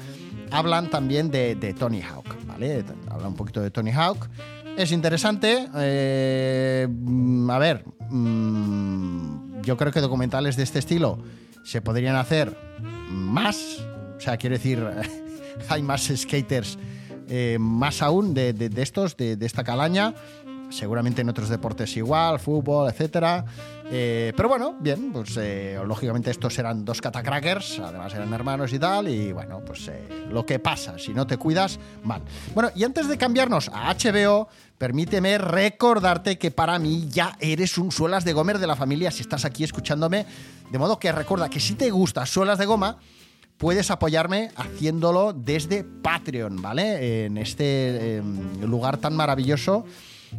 hablan 0.50 0.88
también 0.88 1.30
de, 1.30 1.76
Tony 1.78 2.00
Hawk, 2.00 2.24
¿vale? 2.46 2.82
Habla 3.10 3.28
un 3.28 3.34
poquito 3.34 3.60
de 3.60 3.70
Tony 3.70 3.90
Hawk. 3.90 4.30
Es 4.78 4.92
interesante. 4.92 5.68
Eh, 5.76 6.88
a 7.50 7.58
ver, 7.58 7.84
mm, 8.08 9.60
yo 9.60 9.76
creo 9.76 9.92
que 9.92 10.00
documentales 10.00 10.56
de 10.56 10.62
este 10.62 10.78
estilo 10.78 11.18
se 11.64 11.82
podrían 11.82 12.16
hacer 12.16 12.56
más. 13.10 13.84
O 14.16 14.20
sea, 14.20 14.38
quiero 14.38 14.56
decir, 14.56 14.82
hay 15.68 15.82
más 15.82 16.10
skaters, 16.16 16.78
eh, 17.28 17.56
más 17.60 18.02
aún 18.02 18.34
de, 18.34 18.54
estos, 18.76 19.16
de, 19.16 19.36
de, 19.36 19.46
esta 19.46 19.64
calaña 19.64 20.14
seguramente 20.74 21.22
en 21.22 21.28
otros 21.28 21.48
deportes 21.48 21.96
igual, 21.96 22.38
fútbol, 22.38 22.90
etcétera. 22.90 23.44
Eh, 23.90 24.32
pero 24.36 24.48
bueno, 24.48 24.76
bien, 24.80 25.12
pues 25.12 25.36
eh, 25.36 25.78
lógicamente 25.86 26.30
estos 26.30 26.58
eran 26.58 26.84
dos 26.84 27.00
catacrackers, 27.00 27.78
además 27.80 28.14
eran 28.14 28.32
hermanos 28.32 28.72
y 28.72 28.78
tal, 28.78 29.08
y 29.08 29.32
bueno, 29.32 29.60
pues 29.64 29.90
lo 30.30 30.44
que 30.44 30.58
pasa, 30.58 30.98
si 30.98 31.12
no 31.12 31.26
te 31.26 31.36
cuidas, 31.36 31.78
mal. 32.02 32.22
Bueno, 32.54 32.70
y 32.74 32.84
antes 32.84 33.08
de 33.08 33.18
cambiarnos 33.18 33.70
a 33.72 33.94
HBO, 33.94 34.48
permíteme 34.78 35.38
recordarte 35.38 36.38
que 36.38 36.50
para 36.50 36.78
mí 36.78 37.08
ya 37.08 37.36
eres 37.40 37.78
un 37.78 37.92
suelas 37.92 38.24
de 38.24 38.32
Gomer 38.32 38.58
de 38.58 38.66
la 38.66 38.76
familia 38.76 39.10
si 39.10 39.20
estás 39.22 39.44
aquí 39.44 39.64
escuchándome, 39.64 40.26
de 40.70 40.78
modo 40.78 40.98
que 40.98 41.12
recuerda 41.12 41.48
que 41.48 41.60
si 41.60 41.74
te 41.74 41.90
gusta 41.90 42.26
suelas 42.26 42.58
de 42.58 42.66
goma, 42.66 42.98
puedes 43.58 43.90
apoyarme 43.90 44.50
haciéndolo 44.56 45.32
desde 45.32 45.84
Patreon, 45.84 46.60
¿vale? 46.60 47.24
En 47.24 47.38
este 47.38 48.16
em, 48.16 48.60
lugar 48.62 48.98
tan 48.98 49.16
maravilloso 49.16 49.84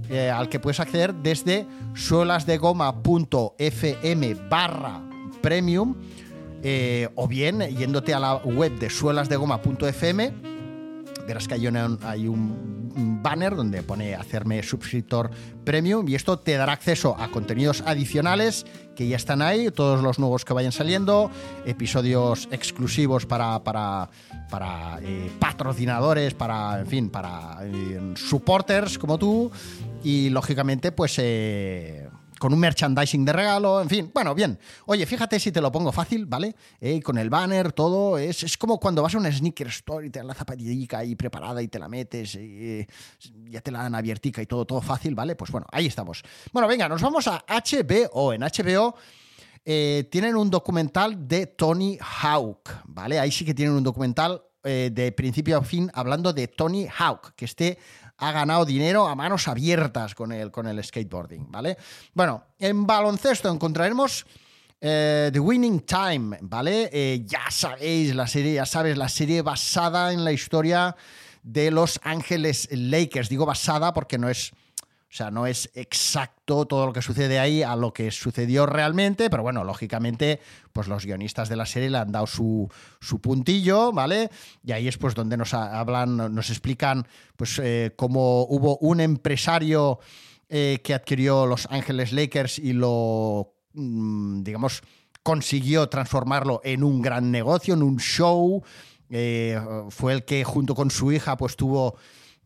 eh, 0.09 0.29
al 0.29 0.49
que 0.49 0.59
puedes 0.59 0.79
acceder 0.79 1.13
desde 1.13 1.65
suelasdegoma.fm 1.95 4.33
barra 4.49 5.01
premium 5.41 5.95
eh, 6.63 7.09
o 7.15 7.27
bien 7.27 7.59
yéndote 7.59 8.13
a 8.13 8.19
la 8.19 8.35
web 8.35 8.79
de 8.79 8.89
suelasdegoma.fm 8.89 10.54
verás 11.27 11.47
que 11.47 11.55
hay, 11.55 11.67
hay 11.67 12.27
un 12.27 13.19
banner 13.21 13.55
donde 13.55 13.83
pone 13.83 14.15
hacerme 14.15 14.63
suscriptor 14.63 15.31
premium 15.63 16.07
y 16.07 16.15
esto 16.15 16.39
te 16.39 16.55
dará 16.55 16.73
acceso 16.73 17.15
a 17.19 17.29
contenidos 17.29 17.81
adicionales 17.85 18.65
que 18.95 19.07
ya 19.07 19.17
están 19.17 19.41
ahí, 19.41 19.69
todos 19.71 20.01
los 20.01 20.19
nuevos 20.19 20.45
que 20.45 20.53
vayan 20.53 20.71
saliendo, 20.71 21.29
episodios 21.65 22.47
exclusivos 22.51 23.25
para, 23.25 23.63
para, 23.63 24.09
para 24.49 24.99
eh, 25.01 25.29
patrocinadores, 25.39 26.33
para, 26.33 26.79
en 26.79 26.87
fin, 26.87 27.09
para 27.09 27.59
eh, 27.63 28.13
supporters 28.15 28.97
como 28.97 29.17
tú 29.17 29.51
y 30.03 30.29
lógicamente 30.29 30.91
pues... 30.91 31.15
Eh, 31.19 32.09
con 32.39 32.53
un 32.53 32.59
merchandising 32.59 33.25
de 33.25 33.33
regalo, 33.33 33.81
en 33.81 33.89
fin. 33.89 34.11
Bueno, 34.13 34.35
bien. 34.35 34.57
Oye, 34.85 35.05
fíjate 35.05 35.39
si 35.39 35.51
te 35.51 35.61
lo 35.61 35.71
pongo 35.71 35.91
fácil, 35.91 36.25
¿vale? 36.25 36.55
con 37.03 37.17
el 37.17 37.29
banner, 37.29 37.71
todo. 37.71 38.17
Es, 38.17 38.43
es, 38.43 38.57
como 38.57 38.79
cuando 38.79 39.01
vas 39.01 39.15
a 39.15 39.17
una 39.17 39.31
sneaker 39.31 39.67
store 39.67 40.07
y 40.07 40.09
te 40.09 40.19
dan 40.19 40.27
la 40.27 40.33
zapatilla 40.33 40.97
ahí 40.97 41.15
preparada 41.15 41.61
y 41.61 41.67
te 41.67 41.79
la 41.79 41.87
metes, 41.87 42.35
y 42.35 42.85
ya 43.49 43.61
te 43.61 43.71
la 43.71 43.83
dan 43.83 43.95
abiertica 43.95 44.41
y 44.41 44.45
todo, 44.45 44.65
todo 44.65 44.81
fácil, 44.81 45.15
¿vale? 45.15 45.35
Pues 45.35 45.51
bueno, 45.51 45.67
ahí 45.71 45.85
estamos. 45.85 46.23
Bueno, 46.51 46.67
venga, 46.67 46.87
nos 46.89 47.01
vamos 47.01 47.27
a 47.27 47.43
HBO. 47.47 48.33
En 48.33 48.41
HBO 48.41 48.95
eh, 49.63 50.07
tienen 50.11 50.35
un 50.35 50.49
documental 50.49 51.27
de 51.27 51.47
Tony 51.47 51.97
Hawk, 51.99 52.69
¿vale? 52.85 53.19
Ahí 53.19 53.31
sí 53.31 53.45
que 53.45 53.53
tienen 53.53 53.75
un 53.75 53.83
documental 53.83 54.43
eh, 54.63 54.89
de 54.91 55.11
principio 55.11 55.57
a 55.57 55.63
fin 55.63 55.89
hablando 55.93 56.33
de 56.33 56.47
Tony 56.47 56.87
Hawk, 56.97 57.33
que 57.35 57.45
este 57.45 57.77
ha 58.17 58.31
ganado 58.31 58.65
dinero 58.65 59.07
a 59.07 59.15
manos 59.15 59.47
abiertas 59.47 60.15
con 60.15 60.31
el, 60.31 60.51
con 60.51 60.67
el 60.67 60.83
skateboarding, 60.83 61.51
¿vale? 61.51 61.77
Bueno, 62.13 62.45
en 62.59 62.85
baloncesto 62.85 63.49
encontraremos 63.49 64.25
eh, 64.79 65.29
The 65.31 65.39
Winning 65.39 65.81
Time, 65.81 66.37
¿vale? 66.41 67.23
ya 67.25 67.49
sabéis 67.49 68.15
la 68.15 68.27
serie, 68.27 68.53
ya 68.53 68.65
sabes, 68.65 68.97
la 68.97 69.09
serie 69.09 69.41
basada 69.41 70.13
en 70.13 70.23
la 70.23 70.31
historia 70.31 70.95
de 71.43 71.71
Los 71.71 71.99
Ángeles 72.03 72.67
Lakers. 72.71 73.29
Digo 73.29 73.45
basada 73.45 73.93
porque 73.93 74.17
no 74.17 74.29
es, 74.29 74.51
o 75.15 75.17
sea, 75.17 75.31
no 75.31 75.47
es 75.47 75.71
exacto 75.75 76.65
todo 76.65 76.87
lo 76.87 76.91
que 76.91 77.01
sucede 77.01 77.39
ahí 77.39 77.63
a 77.63 77.77
lo 77.77 77.93
que 77.93 78.11
sucedió 78.11 78.65
realmente, 78.65 79.29
pero 79.29 79.43
bueno, 79.43 79.63
lógicamente, 79.63 80.41
pues 80.73 80.89
los 80.89 81.05
guionistas 81.05 81.47
de 81.47 81.55
la 81.55 81.65
serie 81.65 81.89
le 81.89 81.99
han 81.99 82.11
dado 82.11 82.27
su, 82.27 82.69
su 82.99 83.21
puntillo, 83.21 83.93
¿vale? 83.93 84.29
Y 84.61 84.73
ahí 84.73 84.89
es 84.89 84.97
pues 84.97 85.15
donde 85.15 85.37
nos 85.37 85.53
hablan, 85.53 86.17
nos 86.17 86.49
explican, 86.49 87.07
pues 87.37 87.61
eh, 87.63 87.93
cómo 87.95 88.43
hubo 88.43 88.77
un 88.79 88.99
empresario 88.99 89.99
eh, 90.49 90.81
que 90.83 90.93
adquirió 90.93 91.45
Los 91.45 91.65
Ángeles 91.71 92.11
Lakers 92.11 92.59
y 92.59 92.73
lo, 92.73 93.53
mm, 93.71 94.43
digamos, 94.43 94.81
consiguió 95.23 95.87
transformarlo 95.87 96.59
en 96.65 96.83
un 96.83 97.01
gran 97.01 97.31
negocio, 97.31 97.73
en 97.73 97.83
un 97.83 97.99
show 97.99 98.61
eh, 99.09 99.57
fue 99.91 100.11
el 100.11 100.25
que 100.25 100.43
junto 100.43 100.75
con 100.75 100.91
su 100.91 101.13
hija 101.13 101.37
pues 101.37 101.55
tuvo 101.55 101.95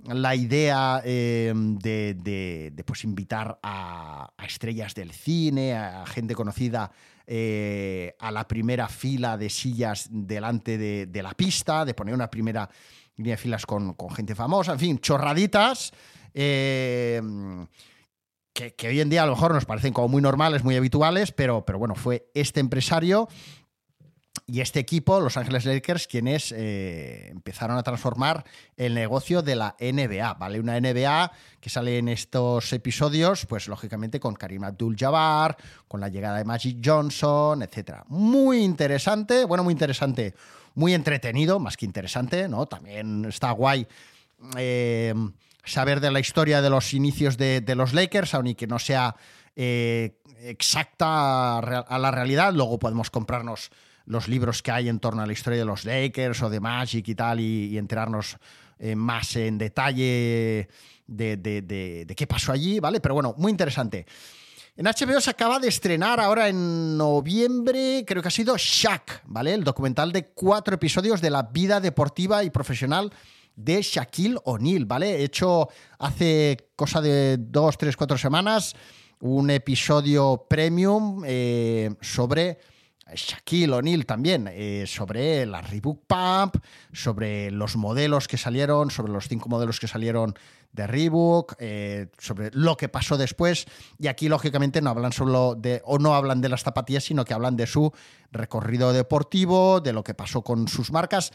la 0.05 0.35
idea 0.35 1.01
eh, 1.03 1.53
de, 1.55 2.83
pues, 2.85 3.03
invitar 3.03 3.59
a, 3.61 4.31
estrellas 4.45 4.95
del 4.95 5.11
cine, 5.11 5.75
a 5.75 6.05
gente 6.05 6.33
conocida 6.35 6.91
eh, 7.27 8.15
a 8.19 8.31
la 8.31 8.47
primera 8.47 8.87
fila 8.87 9.37
de 9.37 9.49
sillas 9.49 10.07
delante 10.09 10.77
de, 10.77 11.23
la 11.23 11.33
pista, 11.33 11.85
de 11.85 11.93
poner 11.93 12.15
una 12.15 12.31
primera 12.31 12.69
línea 13.15 13.33
de 13.33 13.37
filas 13.37 13.65
con, 13.65 13.95
gente 14.15 14.35
famosa, 14.35 14.71
en 14.73 14.79
fin, 14.79 14.99
chorraditas. 14.99 15.91
que, 16.33 17.67
hoy 18.83 19.01
en 19.01 19.09
día 19.09 19.23
a 19.23 19.25
lo 19.25 19.33
mejor 19.33 19.53
nos 19.53 19.65
parecen 19.65 19.93
como 19.93 20.07
muy 20.07 20.21
normales, 20.21 20.63
muy 20.63 20.75
habituales, 20.75 21.31
pero, 21.31 21.65
pero 21.65 21.77
bueno, 21.77 21.95
fue 21.95 22.31
este 22.33 22.59
empresario 22.59 23.27
y 24.47 24.61
este 24.61 24.79
equipo, 24.79 25.19
Los 25.19 25.37
Ángeles 25.37 25.65
Lakers, 25.65 26.07
quienes 26.07 26.51
eh, 26.51 27.29
empezaron 27.29 27.77
a 27.77 27.83
transformar 27.83 28.45
el 28.77 28.95
negocio 28.95 29.41
de 29.41 29.55
la 29.55 29.75
NBA, 29.79 30.33
¿vale? 30.35 30.59
Una 30.59 30.79
NBA 30.79 31.31
que 31.59 31.69
sale 31.69 31.97
en 31.97 32.09
estos 32.09 32.73
episodios, 32.73 33.45
pues 33.45 33.67
lógicamente 33.67 34.19
con 34.19 34.33
Karim 34.33 34.63
Abdul-Jabbar, 34.63 35.57
con 35.87 35.99
la 35.99 36.09
llegada 36.09 36.37
de 36.39 36.45
Magic 36.45 36.79
Johnson, 36.83 37.61
etc. 37.61 38.03
Muy 38.07 38.59
interesante, 38.63 39.45
bueno, 39.45 39.63
muy 39.63 39.73
interesante, 39.73 40.33
muy 40.73 40.93
entretenido, 40.93 41.59
más 41.59 41.77
que 41.77 41.85
interesante, 41.85 42.47
¿no? 42.47 42.65
También 42.65 43.25
está 43.25 43.51
guay 43.51 43.85
eh, 44.57 45.13
saber 45.63 45.99
de 45.99 46.11
la 46.11 46.19
historia 46.19 46.61
de 46.61 46.69
los 46.69 46.93
inicios 46.93 47.37
de, 47.37 47.61
los 47.75 47.93
Lakers, 47.93 48.33
aunque 48.33 48.65
no 48.65 48.79
sea 48.79 49.15
eh, 49.55 50.19
exacta 50.41 51.59
a 51.59 51.99
la 51.99 52.11
realidad, 52.11 52.53
luego 52.53 52.79
podemos 52.79 53.11
comprarnos 53.11 53.69
los 54.09 54.27
libros 54.27 54.63
que 54.63 54.71
hay 54.71 54.89
en 54.89 54.99
torno 54.99 55.21
a 55.21 55.25
la 55.27 55.33
historia 55.33 55.59
de 55.59 55.65
los 55.65 55.85
Lakers 55.85 56.41
o 56.41 56.49
de 56.49 56.59
Magic 56.59 57.07
y 57.07 57.15
tal, 57.15 57.39
y, 57.39 57.77
enterarnos 57.77 58.37
eh, 58.79 58.95
más 58.95 59.35
en 59.35 59.59
detalle 59.59 60.67
de, 61.05 62.13
qué 62.17 62.27
pasó 62.27 62.51
allí, 62.51 62.79
¿vale? 62.79 62.99
Pero 62.99 63.13
bueno, 63.13 63.35
muy 63.37 63.51
interesante. 63.51 64.07
En 64.75 64.85
HBO 64.85 65.21
se 65.21 65.29
acaba 65.29 65.59
de 65.59 65.67
estrenar 65.67 66.19
ahora 66.19 66.49
en 66.49 66.97
noviembre, 66.97 68.03
creo 68.07 68.23
que 68.23 68.29
ha 68.29 68.31
sido 68.31 68.55
Shaq, 68.57 69.21
¿vale? 69.25 69.53
El 69.53 69.63
documental 69.63 70.11
de 70.11 70.29
cuatro 70.29 70.73
episodios 70.73 71.21
de 71.21 71.29
la 71.29 71.43
vida 71.43 71.79
deportiva 71.79 72.43
y 72.43 72.49
profesional 72.49 73.13
de 73.55 73.81
Shaquille 73.83 74.39
O'Neal, 74.45 74.85
¿vale? 74.85 75.17
He 75.17 75.23
hecho 75.23 75.69
hace 75.99 76.71
cosa 76.75 76.99
de 76.99 77.37
dos, 77.37 77.77
tres, 77.77 77.95
cuatro 77.95 78.17
semanas 78.17 78.73
un 79.19 79.49
episodio 79.51 80.47
premium 80.49 81.23
eh, 81.27 81.93
sobre 82.01 82.57
Shaquille 83.15 83.73
O'Neal 83.73 84.05
también, 84.05 84.49
eh, 84.51 84.85
sobre 84.87 85.45
la 85.45 85.61
Reebok 85.61 86.05
Pump, 86.05 86.63
sobre 86.93 87.51
los 87.51 87.75
modelos 87.75 88.27
que 88.27 88.37
salieron, 88.37 88.91
sobre 88.91 89.11
los 89.11 89.27
cinco 89.27 89.49
modelos 89.49 89.79
que 89.79 89.87
salieron 89.87 90.35
de 90.71 90.85
Reebok, 90.85 91.55
eh, 91.59 92.07
sobre 92.19 92.51
lo 92.53 92.77
que 92.77 92.89
pasó 92.89 93.17
después. 93.17 93.65
Y 93.97 94.07
aquí, 94.07 94.29
lógicamente, 94.29 94.81
no 94.81 94.91
hablan 94.91 95.11
solo 95.11 95.55
de, 95.55 95.81
o 95.85 95.97
no 95.97 96.13
hablan 96.13 96.41
de 96.41 96.49
las 96.49 96.63
zapatillas, 96.63 97.05
sino 97.05 97.25
que 97.25 97.33
hablan 97.33 97.57
de 97.57 97.65
su 97.65 97.91
recorrido 98.31 98.93
deportivo, 98.93 99.81
de 99.81 99.93
lo 99.93 100.03
que 100.03 100.13
pasó 100.13 100.43
con 100.43 100.67
sus 100.67 100.91
marcas. 100.91 101.31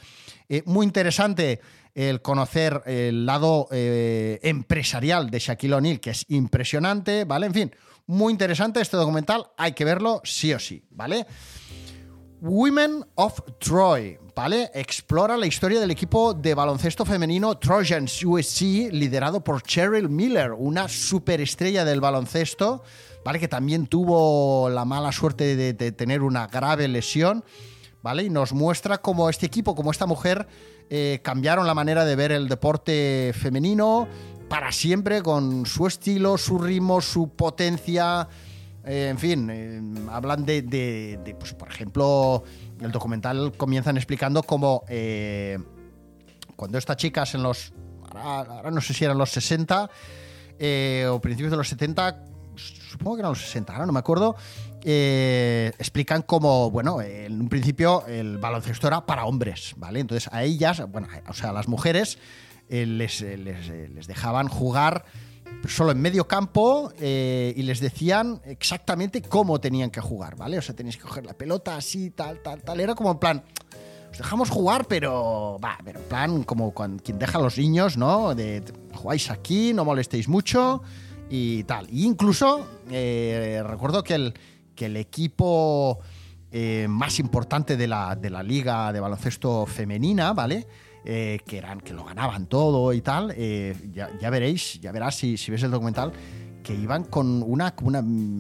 Eh, 0.49 0.63
muy 0.67 0.87
interesante 0.87 1.61
el 1.95 2.23
conocer 2.23 2.83
el 2.87 3.25
lado 3.25 3.69
empresarial 3.71 5.31
de 5.31 5.39
Shaquille 5.39 5.75
O'Neal, 5.75 6.01
que 6.01 6.11
es 6.11 6.27
impresionante, 6.29 7.25
¿vale? 7.25 7.47
En 7.47 7.55
fin, 7.55 7.71
muy 8.07 8.33
interesante 8.33 8.81
este 8.81 8.97
documental, 8.97 9.47
hay 9.57 9.73
que 9.73 9.85
verlo 9.85 10.21
sí 10.25 10.53
o 10.53 10.59
sí, 10.59 10.85
¿vale? 10.91 11.27
Women 12.47 13.07
of 13.15 13.41
Troy, 13.59 14.19
¿vale? 14.37 14.71
Explora 14.75 15.35
la 15.39 15.47
historia 15.47 15.81
del 15.81 15.91
equipo 15.91 16.35
de 16.35 16.53
baloncesto 16.53 17.07
femenino 17.07 17.57
Trojans 17.57 18.23
USC, 18.23 18.93
liderado 18.93 19.43
por 19.43 19.63
Cheryl 19.63 20.11
Miller, 20.11 20.53
una 20.53 20.87
superestrella 20.87 21.87
del 21.87 22.03
baloncesto, 22.03 22.83
¿vale? 23.25 23.39
Que 23.39 23.49
también 23.49 23.87
tuvo 23.87 24.69
la 24.69 24.85
mala 24.85 25.11
suerte 25.11 25.57
de, 25.57 25.93
tener 25.93 26.21
una 26.21 26.47
grave 26.47 26.87
lesión, 26.87 27.43
¿vale? 28.03 28.25
Y 28.25 28.29
nos 28.29 28.53
muestra 28.53 28.99
cómo 28.99 29.31
este 29.31 29.47
equipo, 29.47 29.75
como 29.75 29.91
esta 29.91 30.05
mujer, 30.05 30.47
eh, 30.91 31.21
cambiaron 31.23 31.67
la 31.67 31.73
manera 31.73 32.05
de 32.05 32.15
ver 32.15 32.31
el 32.31 32.49
deporte 32.49 33.33
femenino 33.35 34.07
para 34.51 34.71
siempre, 34.71 35.23
con 35.23 35.65
su 35.65 35.87
estilo, 35.87 36.37
su 36.37 36.59
ritmo, 36.59 37.01
su 37.01 37.31
potencia. 37.31 38.29
Eh, 38.87 39.09
en 39.09 39.19
fin, 39.19 39.49
eh, 39.51 39.81
hablan 40.11 40.45
de, 40.45 41.37
pues, 41.39 41.55
por 41.55 41.69
ejemplo, 41.69 42.45
el 42.81 42.93
documental 42.93 43.53
comienzan 43.57 43.97
explicando 43.97 44.43
cómo 44.43 44.85
cuando 46.57 46.79
estas 46.79 46.97
chicas 46.97 47.35
en 47.35 47.43
los, 47.43 47.73
ahora, 48.15 48.71
no 48.71 48.81
sé 48.81 48.95
si 48.95 49.05
eran 49.05 49.19
los 49.19 49.31
60 49.31 49.91
o 51.11 51.21
principios 51.21 51.51
de 51.51 51.57
los 51.57 51.69
70, 51.69 52.25
supongo 52.57 53.17
que 53.17 53.21
eran 53.21 53.33
los 53.33 53.43
60, 53.43 53.73
ahora 53.73 53.87
no 53.87 53.93
me 53.93 53.99
acuerdo, 53.99 54.37
eh, 54.87 55.73
explican 55.79 56.21
cómo, 56.21 56.71
bueno, 56.71 57.01
en 57.01 57.41
un 57.41 57.49
principio 57.49 58.05
el 58.07 58.37
baloncesto 58.37 58.87
era 58.87 59.07
para 59.07 59.25
hombres, 59.25 59.73
¿vale? 59.79 60.01
Entonces 60.01 60.29
a 60.31 60.43
ellas, 60.43 60.83
bueno, 60.91 61.09
o 61.27 61.33
sea, 61.33 61.51
a 61.51 61.53
las 61.55 61.69
mujeres 61.69 62.19
eh, 62.69 62.85
les, 62.85 63.23
eh, 63.23 63.39
les, 63.39 64.07
dejaban 64.07 64.49
jugar 64.49 65.07
solo 65.67 65.93
en 65.93 66.01
medio 66.01 66.29
campo 66.29 66.93
y 66.99 67.63
les 67.63 67.81
decían 67.81 68.41
exactamente 68.45 69.23
cómo 69.23 69.61
tenían 69.61 69.91
que 69.91 70.01
jugar, 70.01 70.37
¿vale? 70.37 70.59
O 70.59 70.63
sea, 70.63 70.75
tenéis 70.75 70.97
que 70.97 71.05
coger 71.05 71.25
la 71.25 71.35
pelota 71.35 71.77
así, 71.77 72.11
tal, 72.11 72.43
tal, 72.43 72.63
tal. 72.63 72.81
Era 72.81 72.95
como 72.95 73.13
en 73.13 73.19
plan, 73.19 73.45
os 74.11 74.19
dejamos 74.19 74.51
jugar, 74.51 74.87
pero 74.87 75.59
va, 75.63 75.79
pero 75.85 76.01
en 76.01 76.07
plan 76.07 76.43
como 76.45 76.73
quien 76.73 77.19
deja 77.19 77.39
a 77.39 77.43
los 77.43 77.59
niños, 77.59 77.97
¿no? 77.97 78.35
De 78.35 78.63
jugáis 78.93 79.31
aquí, 79.31 79.73
no 79.73 79.85
molestéis 79.85 80.29
mucho 80.29 80.83
y 81.31 81.65
tal. 81.65 81.89
Y 81.91 82.05
incluso 82.05 82.67
recuerdo 82.89 84.05
que 84.05 84.15
el, 84.15 84.35
que 84.75 84.87
el 84.87 84.97
equipo 84.97 86.01
eh, 86.57 86.87
más 86.89 87.19
importante 87.19 87.77
de 87.77 87.89
la, 87.89 88.15
de 88.15 88.31
la, 88.31 88.43
liga 88.43 88.93
de 88.93 89.01
baloncesto 89.01 89.67
femenina, 89.67 90.33
¿vale? 90.33 90.67
Eh, 91.07 91.41
que 91.47 91.59
eran 91.59 91.81
que 91.83 91.93
lo 91.93 92.05
ganaban 92.05 92.47
todo 92.47 92.93
y 92.93 93.03
tal. 93.03 93.35
Eh, 93.37 93.75
ya, 93.93 94.31
veréis, 94.31 94.81
ya 94.81 94.91
verás 94.91 95.17
si, 95.17 95.37
si, 95.37 95.51
ves 95.51 95.63
el 95.63 95.71
documental, 95.71 96.13
que 96.63 96.75
iban 96.75 97.05
con 97.05 97.43
una, 97.43 97.75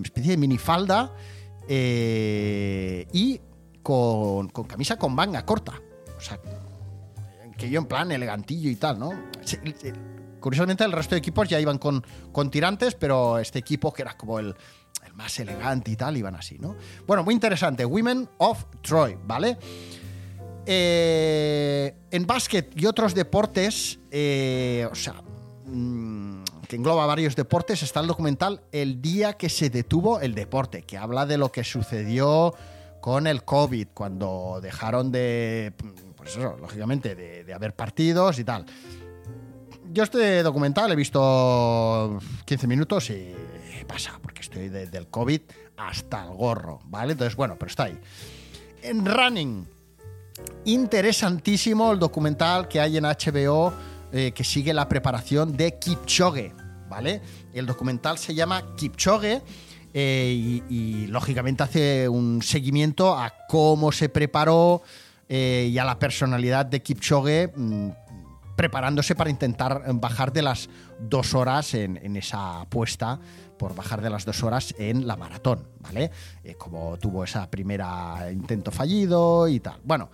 especie 0.02 0.30
de 0.30 0.36
minifalda 0.38 1.12
y 1.68 3.40
con, 3.82 4.48
con, 4.48 4.64
camisa 4.64 4.96
con 4.96 5.14
manga 5.14 5.44
corta. 5.44 5.74
O 6.16 6.20
sea, 6.20 6.40
que 7.56 7.70
yo 7.70 7.80
en 7.80 7.86
plan 7.86 8.10
elegantillo 8.12 8.70
y 8.70 8.76
tal, 8.76 8.98
¿no? 8.98 9.12
Curiosamente 10.40 10.84
el 10.84 10.92
resto 10.92 11.14
de 11.14 11.20
equipos 11.20 11.48
ya 11.48 11.58
iban 11.58 11.78
con, 11.78 12.04
con 12.32 12.50
tirantes, 12.50 12.94
pero 12.94 13.38
este 13.38 13.58
equipo 13.58 13.92
que 13.92 14.02
era 14.02 14.16
como 14.16 14.38
el, 14.38 14.54
más 15.14 15.38
elegante 15.38 15.90
y 15.90 15.96
tal, 15.96 16.16
iban 16.16 16.34
así, 16.34 16.58
¿no? 16.58 16.76
Bueno, 17.06 17.22
muy 17.22 17.34
interesante. 17.34 17.84
Women 17.84 18.28
of 18.38 18.64
Troy, 18.82 19.16
¿vale? 19.24 19.56
Eh, 20.66 21.94
en 22.10 22.26
básquet 22.26 22.72
y 22.74 22.86
otros 22.86 23.14
deportes, 23.14 23.98
eh, 24.10 24.88
o 24.90 24.94
sea, 24.94 25.14
mm, 25.66 26.42
que 26.68 26.76
engloba 26.76 27.06
varios 27.06 27.36
deportes, 27.36 27.82
está 27.82 28.00
el 28.00 28.06
documental 28.06 28.62
El 28.72 29.02
día 29.02 29.34
que 29.34 29.48
se 29.48 29.68
detuvo 29.70 30.20
el 30.20 30.34
deporte, 30.34 30.82
que 30.82 30.96
habla 30.96 31.26
de 31.26 31.38
lo 31.38 31.52
que 31.52 31.64
sucedió 31.64 32.54
con 33.00 33.26
el 33.26 33.44
COVID, 33.44 33.88
cuando 33.92 34.60
dejaron 34.62 35.12
de, 35.12 35.74
pues 36.16 36.30
eso, 36.30 36.56
lógicamente, 36.58 37.14
de, 37.14 37.44
de 37.44 37.54
haber 37.54 37.74
partidos 37.74 38.38
y 38.38 38.44
tal. 38.44 38.64
Yo 39.92 40.02
este 40.02 40.42
documental 40.42 40.90
he 40.90 40.96
visto 40.96 42.18
15 42.46 42.66
minutos 42.66 43.10
y 43.10 43.34
pasa, 43.84 44.18
porque 44.22 44.40
estoy 44.40 44.68
del 44.68 45.08
COVID 45.08 45.42
hasta 45.76 46.24
el 46.24 46.34
gorro, 46.34 46.80
¿vale? 46.86 47.12
Entonces, 47.12 47.36
bueno, 47.36 47.56
pero 47.58 47.68
está 47.68 47.84
ahí. 47.84 47.98
En 48.82 49.04
Running, 49.04 49.66
interesantísimo 50.64 51.92
el 51.92 51.98
documental 51.98 52.68
que 52.68 52.80
hay 52.80 52.96
en 52.96 53.04
HBO 53.04 53.72
eh, 54.12 54.32
que 54.32 54.44
sigue 54.44 54.72
la 54.72 54.88
preparación 54.88 55.56
de 55.56 55.78
Kipchoge, 55.78 56.52
¿vale? 56.88 57.20
El 57.52 57.66
documental 57.66 58.18
se 58.18 58.34
llama 58.34 58.74
Kipchoge 58.76 59.42
eh, 59.92 60.62
y, 60.68 61.06
lógicamente 61.08 61.62
hace 61.62 62.08
un 62.08 62.42
seguimiento 62.42 63.16
a 63.16 63.32
cómo 63.48 63.92
se 63.92 64.08
preparó 64.08 64.82
eh, 65.28 65.68
y 65.70 65.78
a 65.78 65.84
la 65.84 65.98
personalidad 65.98 66.66
de 66.66 66.82
Kipchoge 66.82 67.52
mm, 67.54 67.90
preparándose 68.56 69.14
para 69.14 69.30
intentar 69.30 69.82
bajar 69.94 70.32
de 70.32 70.42
las 70.42 70.68
dos 71.00 71.34
horas 71.34 71.74
en, 71.74 71.96
en 71.96 72.16
esa 72.16 72.60
apuesta 72.60 73.18
por 73.58 73.74
bajar 73.74 74.02
de 74.02 74.10
las 74.10 74.24
dos 74.24 74.42
horas 74.42 74.74
en 74.78 75.06
la 75.06 75.16
maratón, 75.16 75.68
¿vale? 75.80 76.10
Eh, 76.42 76.54
como 76.54 76.96
tuvo 76.98 77.24
esa 77.24 77.50
primera 77.50 78.30
intento 78.32 78.70
fallido 78.70 79.48
y 79.48 79.60
tal. 79.60 79.80
Bueno, 79.84 80.10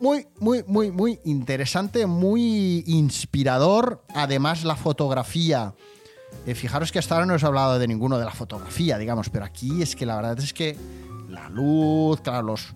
muy, 0.00 0.26
muy, 0.38 0.64
muy, 0.66 0.90
muy 0.90 1.20
interesante, 1.24 2.06
muy 2.06 2.84
inspirador. 2.86 4.02
Además, 4.14 4.64
la 4.64 4.76
fotografía. 4.76 5.74
Eh, 6.46 6.54
fijaros 6.54 6.90
que 6.90 6.98
hasta 6.98 7.14
ahora 7.14 7.26
no 7.26 7.34
os 7.34 7.42
he 7.42 7.46
hablado 7.46 7.78
de 7.78 7.86
ninguno 7.86 8.18
de 8.18 8.24
la 8.24 8.30
fotografía, 8.30 8.96
digamos, 8.96 9.28
pero 9.28 9.44
aquí 9.44 9.82
es 9.82 9.94
que 9.94 10.06
la 10.06 10.16
verdad 10.16 10.38
es 10.38 10.54
que 10.54 10.76
la 11.28 11.48
luz, 11.50 12.20
claro, 12.22 12.46
los, 12.46 12.72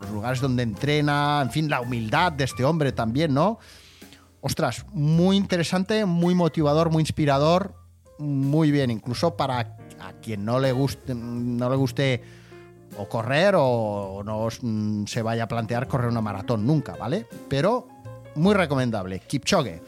los 0.00 0.10
lugares 0.10 0.40
donde 0.40 0.64
entrena, 0.64 1.40
en 1.42 1.50
fin, 1.50 1.70
la 1.70 1.80
humildad 1.80 2.32
de 2.32 2.44
este 2.44 2.64
hombre 2.64 2.92
también, 2.92 3.32
¿no? 3.32 3.58
Ostras, 4.42 4.84
muy 4.92 5.36
interesante, 5.36 6.04
muy 6.04 6.34
motivador, 6.34 6.90
muy 6.90 7.00
inspirador 7.00 7.85
muy 8.18 8.70
bien, 8.70 8.90
incluso 8.90 9.36
para 9.36 9.76
a 10.00 10.12
quien 10.22 10.44
no 10.44 10.58
le 10.60 10.72
guste, 10.72 11.14
no 11.14 11.70
le 11.70 11.76
guste 11.76 12.22
o 12.98 13.08
correr 13.08 13.54
o 13.56 14.22
no 14.24 14.48
mm, 14.60 15.06
se 15.06 15.22
vaya 15.22 15.44
a 15.44 15.48
plantear 15.48 15.88
correr 15.88 16.08
una 16.08 16.20
maratón 16.20 16.66
nunca, 16.66 16.96
¿vale? 16.96 17.26
Pero 17.48 17.88
muy 18.36 18.54
recomendable. 18.54 19.20
Kipchoge. 19.20 19.82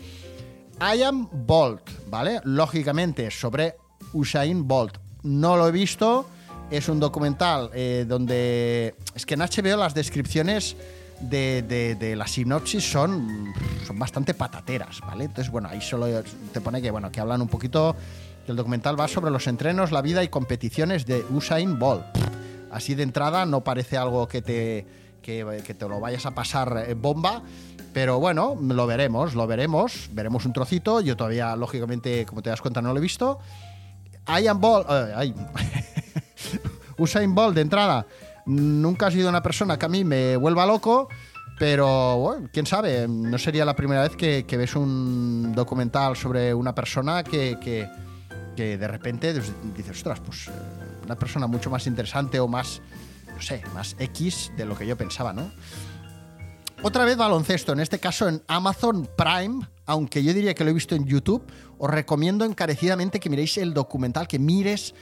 I 0.80 1.02
am 1.02 1.28
Bolt, 1.32 2.08
¿vale? 2.08 2.40
Lógicamente 2.44 3.30
sobre 3.30 3.76
Usain 4.12 4.66
Bolt. 4.66 4.98
No 5.22 5.56
lo 5.56 5.68
he 5.68 5.72
visto. 5.72 6.26
Es 6.70 6.88
un 6.88 7.00
documental 7.00 7.70
eh, 7.74 8.04
donde. 8.06 8.94
Es 9.14 9.26
que 9.26 9.34
en 9.34 9.40
HBO 9.40 9.76
las 9.76 9.94
descripciones 9.94 10.76
de, 11.20 11.96
de, 11.98 12.16
la 12.16 12.26
sinopsis 12.26 12.90
son, 12.90 13.52
son 13.86 13.98
bastante 13.98 14.34
patateras, 14.34 15.00
¿vale? 15.00 15.24
Entonces, 15.24 15.50
bueno, 15.50 15.68
ahí 15.68 15.80
solo 15.80 16.06
te 16.52 16.60
pone 16.60 16.80
que, 16.80 16.90
bueno, 16.90 17.10
que 17.10 17.20
hablan 17.20 17.42
un 17.42 17.48
poquito, 17.48 17.96
que 18.44 18.52
el 18.52 18.56
documental 18.56 18.98
va 18.98 19.08
sobre 19.08 19.30
los 19.30 19.46
entrenos, 19.46 19.92
la 19.92 20.02
vida 20.02 20.22
y 20.22 20.28
competiciones 20.28 21.06
de 21.06 21.24
Usain 21.30 21.78
Bolt. 21.78 22.04
Así 22.70 22.94
de 22.94 23.02
entrada 23.02 23.46
no 23.46 23.62
parece 23.64 23.96
algo 23.96 24.28
que 24.28 24.42
te, 24.42 24.86
que, 25.22 25.74
te 25.78 25.88
lo 25.88 26.00
vayas 26.00 26.26
a 26.26 26.34
pasar 26.34 26.84
en 26.88 27.00
bomba, 27.00 27.42
pero 27.92 28.18
bueno, 28.18 28.56
lo 28.60 28.86
veremos, 28.86 29.34
lo 29.34 29.46
veremos, 29.46 30.08
veremos 30.12 30.46
un 30.46 30.52
trocito, 30.52 31.00
yo 31.00 31.16
todavía, 31.16 31.56
lógicamente, 31.56 32.24
como 32.26 32.42
te 32.42 32.50
das 32.50 32.60
cuenta, 32.60 32.80
no 32.80 32.92
lo 32.92 32.98
he 32.98 33.02
visto. 33.02 33.38
Ian 34.26 34.60
Bolt, 34.60 34.86
eh, 34.90 35.34
Usain 36.98 37.34
Bolt 37.34 37.54
de 37.54 37.62
entrada 37.62 38.06
Nunca 38.48 39.08
ha 39.08 39.10
sido 39.10 39.28
una 39.28 39.42
persona 39.42 39.78
que 39.78 39.84
a 39.84 39.90
mí 39.90 40.04
me 40.04 40.34
vuelva 40.36 40.64
loco, 40.64 41.08
pero 41.58 42.16
bueno, 42.16 42.48
quién 42.50 42.64
sabe, 42.64 43.06
no 43.06 43.36
sería 43.36 43.66
la 43.66 43.76
primera 43.76 44.02
vez 44.02 44.16
que, 44.16 44.56
ves 44.56 44.74
un 44.74 45.52
documental 45.54 46.16
sobre 46.16 46.54
una 46.54 46.74
persona 46.74 47.22
que, 47.22 47.58
que, 47.60 48.78
de 48.78 48.88
repente 48.88 49.34
dices, 49.34 49.90
ostras, 49.90 50.20
pues 50.20 50.48
eh, 50.48 50.52
una 51.04 51.14
persona 51.16 51.46
mucho 51.46 51.68
más 51.68 51.86
interesante 51.86 52.40
o 52.40 52.48
más, 52.48 52.80
no 53.34 53.42
sé, 53.42 53.62
más 53.74 53.94
X 53.98 54.50
de 54.56 54.64
lo 54.64 54.78
que 54.78 54.86
yo 54.86 54.96
pensaba, 54.96 55.34
¿no? 55.34 55.50
Otra 56.82 57.04
vez 57.04 57.18
baloncesto, 57.18 57.72
en 57.72 57.80
este 57.80 57.98
caso 57.98 58.28
en 58.28 58.42
Amazon 58.46 59.06
Prime, 59.14 59.66
aunque 59.84 60.24
yo 60.24 60.32
diría 60.32 60.54
que 60.54 60.64
lo 60.64 60.70
he 60.70 60.74
visto 60.74 60.94
en 60.94 61.04
YouTube, 61.04 61.44
os 61.76 61.90
recomiendo 61.90 62.46
encarecidamente 62.46 63.20
que 63.20 63.28
miréis 63.28 63.58
el 63.58 63.74
documental, 63.74 64.26
que 64.26 64.38
mires 64.38 64.94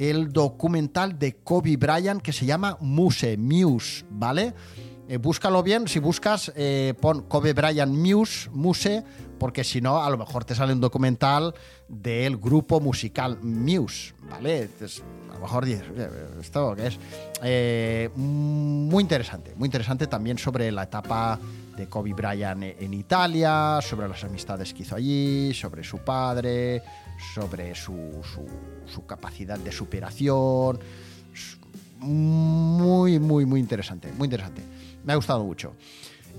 el 0.00 0.32
documental 0.32 1.18
de 1.18 1.36
Kobe 1.36 1.76
Bryant 1.76 2.22
que 2.22 2.32
se 2.32 2.46
llama 2.46 2.78
Muse, 2.80 3.36
Muse, 3.36 4.04
¿vale? 4.10 4.54
eh, 5.10 5.16
búscalo 5.16 5.60
bien, 5.64 5.88
si 5.88 5.98
buscas, 5.98 6.52
eh, 6.54 6.94
pon 7.00 7.22
Kobe 7.22 7.52
Bryant 7.52 7.92
Muse, 7.92 8.48
Muse, 8.52 9.02
porque 9.40 9.64
si 9.64 9.80
no, 9.80 10.00
a 10.00 10.08
lo 10.08 10.16
mejor 10.16 10.44
te 10.44 10.54
sale 10.54 10.72
un 10.72 10.80
documental 10.80 11.52
del 11.88 12.36
grupo 12.36 12.78
musical 12.80 13.36
Muse, 13.42 14.14
¿vale? 14.30 14.70
a 15.28 15.34
lo 15.34 15.40
mejor 15.40 15.66
¿esto 16.40 16.76
qué 16.76 16.86
es? 16.86 16.98
Eh, 17.42 18.08
muy 18.14 19.02
interesante, 19.02 19.52
muy 19.56 19.66
interesante 19.66 20.06
también 20.06 20.38
sobre 20.38 20.70
la 20.70 20.84
etapa 20.84 21.40
de 21.76 21.88
Kobe 21.88 22.14
Bryant 22.14 22.62
en 22.62 22.94
Italia, 22.94 23.80
sobre 23.82 24.06
las 24.06 24.22
amistades 24.22 24.72
que 24.72 24.84
hizo 24.84 24.94
allí, 24.94 25.52
sobre 25.54 25.82
su 25.82 25.98
padre, 25.98 26.84
sobre 27.34 27.74
su, 27.74 28.22
su 28.86 29.06
capacidad 29.06 29.58
de 29.58 29.72
superación. 29.72 30.78
Muy, 31.98 33.18
muy, 33.18 33.44
muy 33.44 33.60
interesante, 33.60 34.12
muy 34.12 34.26
interesante. 34.26 34.62
Me 35.04 35.12
ha 35.12 35.16
gustado 35.16 35.44
mucho. 35.44 35.74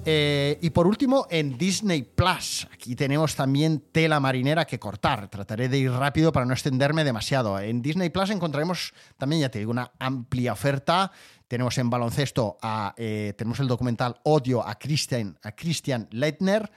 Eh, 0.03 0.57
y 0.61 0.71
por 0.71 0.87
último, 0.87 1.27
en 1.29 1.57
Disney 1.57 2.01
Plus, 2.01 2.67
aquí 2.73 2.95
tenemos 2.95 3.35
también 3.35 3.83
tela 3.91 4.19
marinera 4.19 4.65
que 4.65 4.79
cortar. 4.79 5.29
Trataré 5.29 5.69
de 5.69 5.77
ir 5.77 5.91
rápido 5.91 6.31
para 6.31 6.45
no 6.45 6.53
extenderme 6.53 7.03
demasiado. 7.03 7.59
En 7.59 7.81
Disney 7.81 8.09
Plus 8.09 8.31
encontraremos 8.31 8.93
también, 9.17 9.43
ya 9.43 9.49
te 9.49 9.59
digo, 9.59 9.71
una 9.71 9.91
amplia 9.99 10.53
oferta. 10.53 11.11
Tenemos 11.47 11.77
en 11.77 11.89
baloncesto, 11.89 12.57
a, 12.61 12.95
eh, 12.97 13.33
tenemos 13.37 13.59
el 13.59 13.67
documental 13.67 14.19
Odio 14.23 14.65
a 14.65 14.79
Christian, 14.79 15.37
a 15.43 15.51
Christian 15.51 16.07
Leitner. 16.11 16.71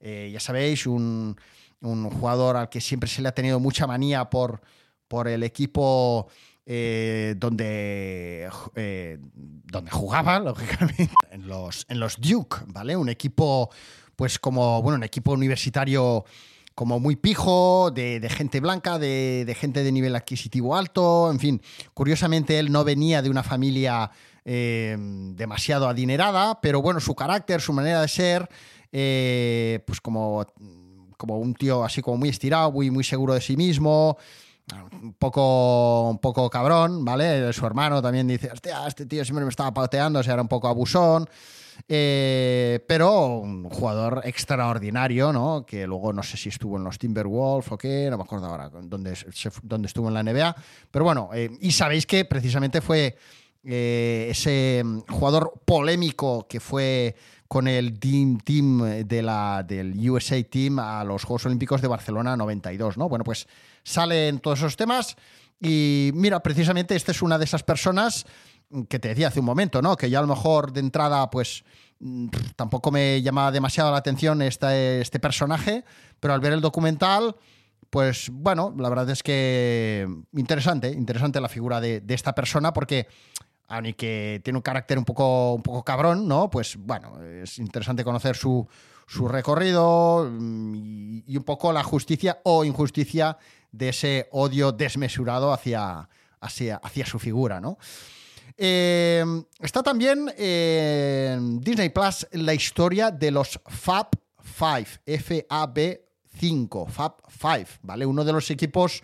Eh, 0.00 0.30
ya 0.32 0.38
sabéis, 0.38 0.86
un, 0.86 1.34
un, 1.80 2.10
jugador 2.10 2.56
al 2.56 2.68
que 2.68 2.80
siempre 2.80 3.08
se 3.08 3.22
le 3.22 3.28
ha 3.28 3.34
tenido 3.34 3.60
mucha 3.60 3.86
manía 3.86 4.28
por, 4.30 4.60
por 5.06 5.28
el 5.28 5.42
equipo 5.42 6.28
eh, 6.70 7.34
donde, 7.38 8.46
eh, 8.74 9.18
donde 9.20 9.90
jugaba, 9.90 10.38
lógicamente, 10.40 11.08
en 11.30 11.48
los, 11.48 11.86
en 11.88 11.98
los 11.98 12.20
Duke, 12.20 12.58
¿vale? 12.66 12.94
Un 12.94 13.08
equipo, 13.08 13.70
pues 14.14 14.38
como, 14.38 14.82
bueno, 14.82 14.96
un 14.96 15.04
equipo 15.04 15.32
universitario 15.32 16.26
como 16.74 17.00
muy 17.00 17.16
pijo, 17.16 17.90
de, 17.90 18.20
gente 18.30 18.60
blanca, 18.60 18.98
de, 18.98 19.56
gente 19.58 19.82
de 19.82 19.90
nivel 19.90 20.14
adquisitivo 20.14 20.76
alto, 20.76 21.30
en 21.30 21.40
fin, 21.40 21.62
curiosamente 21.94 22.58
él 22.58 22.70
no 22.70 22.84
venía 22.84 23.22
de 23.22 23.30
una 23.30 23.42
familia 23.42 24.10
eh, 24.44 24.94
demasiado 25.34 25.88
adinerada, 25.88 26.60
pero 26.60 26.82
bueno, 26.82 27.00
su 27.00 27.14
carácter, 27.14 27.62
su 27.62 27.72
manera 27.72 28.02
de 28.02 28.08
ser, 28.08 28.48
pues 28.90 30.00
como, 30.02 30.46
como 31.18 31.36
un 31.36 31.52
tío 31.54 31.84
así 31.84 32.00
como 32.00 32.16
muy 32.16 32.30
estirado, 32.30 32.72
muy, 32.72 32.90
muy 32.90 33.04
seguro 33.04 33.34
de 33.34 33.42
sí 33.42 33.56
mismo, 33.56 34.16
un 35.02 35.12
poco, 35.14 36.08
un 36.08 36.18
poco 36.18 36.48
cabrón, 36.48 37.04
¿vale? 37.04 37.52
Su 37.52 37.66
hermano 37.66 38.00
también 38.00 38.26
dice, 38.26 38.50
hostia, 38.50 38.86
este 38.86 39.04
tío 39.04 39.24
siempre 39.24 39.44
me 39.44 39.50
estaba 39.50 39.72
pauteando, 39.74 40.20
o 40.20 40.22
sea, 40.22 40.32
era 40.34 40.42
un 40.42 40.48
poco 40.48 40.68
abusón. 40.68 41.28
Eh, 41.86 42.84
pero 42.88 43.38
un 43.38 43.68
jugador 43.70 44.22
extraordinario, 44.24 45.32
¿no? 45.32 45.64
Que 45.64 45.86
luego 45.86 46.12
no 46.12 46.22
sé 46.22 46.36
si 46.36 46.48
estuvo 46.48 46.76
en 46.76 46.84
los 46.84 46.98
Timberwolves 46.98 47.70
o 47.70 47.78
qué, 47.78 48.08
no 48.10 48.16
me 48.16 48.24
acuerdo 48.24 48.46
ahora 48.46 48.68
dónde, 48.68 49.14
dónde 49.62 49.86
estuvo 49.86 50.08
en 50.08 50.14
la 50.14 50.22
NBA. 50.22 50.56
Pero 50.90 51.04
bueno, 51.04 51.30
eh, 51.32 51.50
y 51.60 51.70
sabéis 51.70 52.04
que 52.04 52.24
precisamente 52.24 52.80
fue 52.80 53.16
eh, 53.64 54.28
ese 54.30 54.82
jugador 55.08 55.60
polémico 55.64 56.46
que 56.48 56.58
fue 56.58 57.14
con 57.48 57.66
el 57.66 57.98
Team, 57.98 58.38
team 58.38 59.06
de 59.06 59.22
la, 59.22 59.64
del 59.66 60.08
USA 60.08 60.42
Team 60.44 60.78
a 60.78 61.02
los 61.02 61.24
Juegos 61.24 61.46
Olímpicos 61.46 61.80
de 61.80 61.88
Barcelona 61.88 62.36
92, 62.36 62.98
¿no? 62.98 63.08
Bueno, 63.08 63.24
pues 63.24 63.48
salen 63.82 64.38
todos 64.38 64.58
esos 64.58 64.76
temas. 64.76 65.16
Y 65.60 66.10
mira, 66.14 66.40
precisamente 66.40 66.94
esta 66.94 67.12
es 67.12 67.22
una 67.22 67.38
de 67.38 67.44
esas 67.44 67.62
personas 67.62 68.26
que 68.88 68.98
te 68.98 69.08
decía 69.08 69.28
hace 69.28 69.40
un 69.40 69.46
momento, 69.46 69.80
¿no? 69.80 69.96
Que 69.96 70.10
ya 70.10 70.18
a 70.18 70.22
lo 70.22 70.28
mejor 70.28 70.72
de 70.72 70.80
entrada, 70.80 71.30
pues 71.30 71.64
mm, 72.00 72.28
tampoco 72.54 72.90
me 72.90 73.22
llama 73.22 73.50
demasiado 73.50 73.90
la 73.90 73.96
atención 73.96 74.42
este, 74.42 75.00
este 75.00 75.18
personaje, 75.18 75.84
pero 76.20 76.34
al 76.34 76.40
ver 76.40 76.52
el 76.52 76.60
documental, 76.60 77.34
pues 77.90 78.28
bueno, 78.30 78.74
la 78.78 78.88
verdad 78.88 79.08
es 79.10 79.22
que 79.22 80.06
interesante, 80.34 80.90
interesante 80.90 81.40
la 81.40 81.48
figura 81.48 81.80
de, 81.80 82.02
esta 82.08 82.34
persona 82.34 82.72
porque 82.72 83.08
aunque 83.68 84.40
tiene 84.42 84.56
un 84.56 84.62
carácter 84.62 84.98
un 84.98 85.04
poco, 85.04 85.54
un 85.54 85.62
poco 85.62 85.84
cabrón, 85.84 86.26
¿no? 86.26 86.48
Pues 86.48 86.76
bueno, 86.76 87.22
es 87.22 87.58
interesante 87.58 88.02
conocer 88.02 88.34
su, 88.34 88.66
su 89.06 89.28
recorrido 89.28 90.28
mm, 90.30 91.22
y, 91.26 91.36
un 91.36 91.44
poco 91.44 91.72
la 91.72 91.84
justicia 91.84 92.40
o 92.44 92.64
injusticia 92.64 93.36
de 93.70 93.90
ese 93.90 94.28
odio 94.32 94.72
desmesurado 94.72 95.52
hacia, 95.52 96.08
hacia, 96.40 96.76
hacia 96.76 97.04
su 97.04 97.18
figura, 97.18 97.60
¿no? 97.60 97.78
Eh, 98.56 99.24
está 99.60 99.82
también 99.82 100.32
en 100.36 101.60
Disney 101.60 101.90
Plus 101.90 102.26
la 102.32 102.54
historia 102.54 103.10
de 103.10 103.30
los 103.30 103.60
Fab 103.66 104.08
5, 104.42 105.02
F-A-B 105.06 106.04
5, 106.38 106.86
Fab 106.86 107.22
5, 107.30 107.80
¿vale? 107.82 108.06
Uno 108.06 108.24
de 108.24 108.32
los 108.32 108.50
equipos 108.50 109.02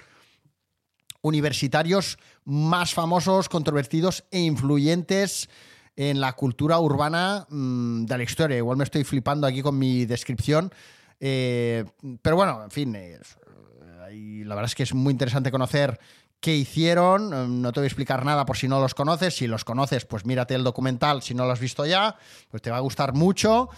universitarios 1.24 2.18
más 2.44 2.94
famosos, 2.94 3.48
controvertidos 3.48 4.24
e 4.30 4.40
influyentes 4.40 5.48
en 5.96 6.20
la 6.20 6.33
cultura 6.33 6.78
urbana 6.78 7.46
mm, 7.48 8.04
de 8.04 8.18
la 8.18 8.24
historia. 8.24 8.57
Igual 8.57 8.76
me 8.76 8.85
estoy 8.85 9.04
flipando 9.04 9.46
aquí 9.46 9.62
con 9.62 9.78
mi 9.78 10.07
descripción. 10.07 10.72
Eh, 11.20 11.85
pero 12.20 12.37
bueno, 12.37 12.64
en 12.64 12.70
fin, 12.70 12.92
la 12.92 14.54
verdad 14.54 14.64
es 14.64 14.74
que 14.74 14.83
es 14.83 14.94
muy 14.94 15.12
interesante 15.12 15.50
conocer 15.50 15.98
qué 16.40 16.54
hicieron. 16.54 17.62
No 17.62 17.72
te 17.72 17.80
voy 17.80 17.87
a 17.87 17.88
explicar 17.88 18.24
nada 18.24 18.44
por 18.44 18.57
si 18.57 18.68
no 18.68 18.80
los 18.80 18.94
conoces. 18.94 19.37
Si 19.37 19.46
los 19.46 19.64
conoces, 19.64 20.04
pues 20.04 20.26
mírate 20.26 20.54
el 20.54 20.64
documental. 20.64 21.22
Si 21.22 21.35
no 21.35 21.46
lo 21.46 21.52
has 21.52 21.61
visto 21.61 21.87
ya, 21.87 22.16
pues 22.50 22.62
te 22.62 22.70
va 22.70 22.76
a 22.78 22.80
gustar 22.80 23.14
mucho. 23.14 23.70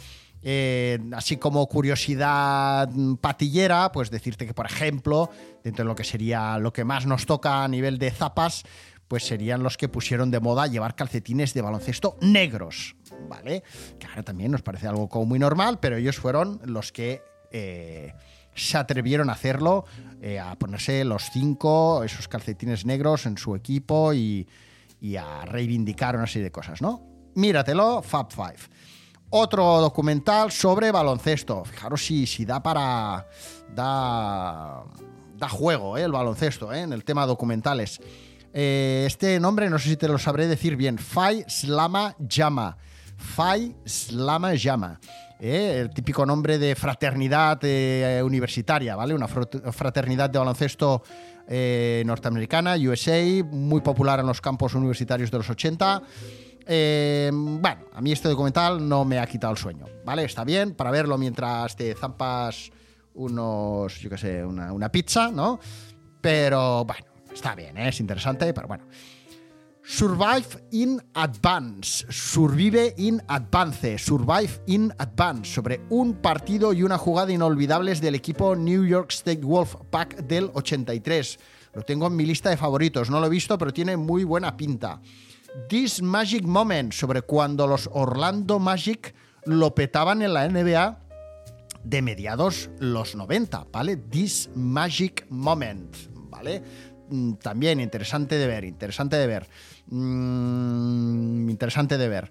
Eh, 0.42 0.98
así 1.12 1.38
como 1.38 1.66
curiosidad 1.66 2.88
patillera, 3.20 3.90
pues 3.92 4.10
decirte 4.10 4.46
que, 4.46 4.54
por 4.54 4.66
ejemplo, 4.66 5.30
dentro 5.64 5.84
de 5.84 5.88
lo 5.88 5.94
que 5.94 6.04
sería 6.04 6.58
lo 6.58 6.72
que 6.72 6.84
más 6.84 7.06
nos 7.06 7.26
toca 7.26 7.64
a 7.64 7.68
nivel 7.68 7.98
de 7.98 8.10
zapas, 8.10 8.64
pues 9.08 9.24
serían 9.24 9.62
los 9.62 9.76
que 9.76 9.88
pusieron 9.88 10.30
de 10.30 10.40
moda 10.40 10.66
llevar 10.66 10.94
calcetines 10.94 11.54
de 11.54 11.62
baloncesto 11.62 12.16
negros, 12.20 12.96
¿vale? 13.28 13.62
Que 13.98 14.06
ahora 14.06 14.22
también 14.22 14.50
nos 14.50 14.62
parece 14.62 14.88
algo 14.88 15.08
muy 15.24 15.38
normal, 15.38 15.78
pero 15.80 15.96
ellos 15.96 16.16
fueron 16.16 16.60
los 16.64 16.92
que 16.92 17.22
eh, 17.52 18.12
se 18.54 18.78
atrevieron 18.78 19.30
a 19.30 19.34
hacerlo, 19.34 19.84
eh, 20.20 20.40
a 20.40 20.56
ponerse 20.56 21.04
los 21.04 21.30
cinco, 21.30 22.02
esos 22.02 22.26
calcetines 22.26 22.84
negros 22.84 23.26
en 23.26 23.38
su 23.38 23.54
equipo 23.54 24.12
y, 24.12 24.46
a 25.20 25.44
reivindicar 25.44 26.16
una 26.16 26.26
serie 26.26 26.44
de 26.44 26.50
cosas, 26.50 26.82
¿no? 26.82 27.00
Míratelo, 27.36 28.02
Fab 28.02 28.32
Five. 28.32 28.58
Otro 29.30 29.80
documental 29.80 30.52
sobre 30.52 30.92
baloncesto. 30.92 31.64
Fijaros 31.64 32.04
si, 32.04 32.26
si 32.26 32.44
da 32.44 32.62
para. 32.62 33.26
da. 33.74 34.84
da 35.36 35.48
juego, 35.48 35.98
¿eh? 35.98 36.02
el 36.02 36.12
baloncesto, 36.12 36.72
¿eh? 36.72 36.80
en 36.80 36.92
el 36.92 37.04
tema 37.04 37.26
documentales. 37.26 38.00
Eh, 38.52 39.04
este 39.06 39.38
nombre 39.40 39.68
no 39.68 39.78
sé 39.78 39.90
si 39.90 39.96
te 39.96 40.08
lo 40.08 40.18
sabré 40.18 40.46
decir 40.46 40.76
bien. 40.76 40.96
Fai 40.96 41.44
Slama 41.48 42.14
Llama. 42.18 42.76
Fai 43.16 43.74
Slama 43.84 44.54
Llama. 44.54 45.00
el 45.40 45.90
típico 45.90 46.24
nombre 46.24 46.58
de 46.58 46.76
fraternidad 46.76 47.60
universitaria, 48.24 48.94
¿vale? 48.94 49.12
Una 49.12 49.26
fraternidad 49.26 50.30
de 50.30 50.38
baloncesto 50.38 51.02
norteamericana, 51.48 52.76
USA, 52.76 53.22
muy 53.44 53.80
popular 53.80 54.20
en 54.20 54.26
los 54.26 54.40
campos 54.40 54.74
universitarios 54.74 55.30
de 55.30 55.38
los 55.38 55.50
80. 55.50 56.02
Bueno, 56.66 57.84
a 57.92 58.00
mí 58.00 58.12
este 58.12 58.28
documental 58.28 58.86
no 58.88 59.04
me 59.04 59.18
ha 59.18 59.26
quitado 59.26 59.52
el 59.52 59.58
sueño, 59.58 59.86
¿vale? 60.04 60.24
Está 60.24 60.44
bien 60.44 60.74
para 60.74 60.90
verlo 60.90 61.16
mientras 61.16 61.76
te 61.76 61.94
zampas 61.94 62.70
unos, 63.14 64.00
yo 64.00 64.10
qué 64.10 64.18
sé, 64.18 64.44
una, 64.44 64.72
una 64.72 64.90
pizza, 64.90 65.30
¿no? 65.30 65.58
Pero 66.20 66.84
bueno, 66.84 67.06
está 67.32 67.54
bien, 67.54 67.78
es 67.78 68.00
interesante, 68.00 68.52
pero 68.52 68.66
bueno. 68.68 68.84
Survive 69.88 70.66
in 70.72 71.00
Advance, 71.14 72.04
Survive 72.10 72.94
in 72.96 73.22
Advance, 73.28 73.96
Survive 73.98 74.60
in 74.66 74.92
Advance, 74.98 75.54
sobre 75.54 75.80
un 75.90 76.14
partido 76.14 76.72
y 76.72 76.82
una 76.82 76.98
jugada 76.98 77.30
inolvidables 77.30 78.00
del 78.00 78.16
equipo 78.16 78.56
New 78.56 78.84
York 78.84 79.12
State 79.12 79.42
Wolf 79.42 79.76
Pack 79.90 80.26
del 80.26 80.50
83. 80.54 81.38
Lo 81.72 81.82
tengo 81.82 82.08
en 82.08 82.16
mi 82.16 82.26
lista 82.26 82.50
de 82.50 82.56
favoritos, 82.56 83.10
no 83.10 83.20
lo 83.20 83.26
he 83.26 83.30
visto, 83.30 83.56
pero 83.56 83.72
tiene 83.72 83.96
muy 83.96 84.24
buena 84.24 84.56
pinta. 84.56 85.00
This 85.68 86.02
Magic 86.02 86.44
Moment, 86.44 86.92
sobre 86.92 87.22
cuando 87.22 87.66
los 87.66 87.88
Orlando 87.92 88.58
Magic 88.58 89.14
lo 89.44 89.74
petaban 89.74 90.22
en 90.22 90.34
la 90.34 90.48
NBA 90.48 91.00
de 91.82 92.02
mediados 92.02 92.70
los 92.78 93.16
90, 93.16 93.68
¿vale? 93.72 93.96
This 93.96 94.50
Magic 94.54 95.26
Moment, 95.30 95.96
¿vale? 96.30 96.62
Mm, 97.08 97.34
también 97.34 97.80
interesante 97.80 98.36
de 98.36 98.46
ver, 98.46 98.64
interesante 98.64 99.16
de 99.16 99.26
ver. 99.26 99.48
Mm, 99.86 101.48
interesante 101.48 101.96
de 101.96 102.08
ver. 102.08 102.30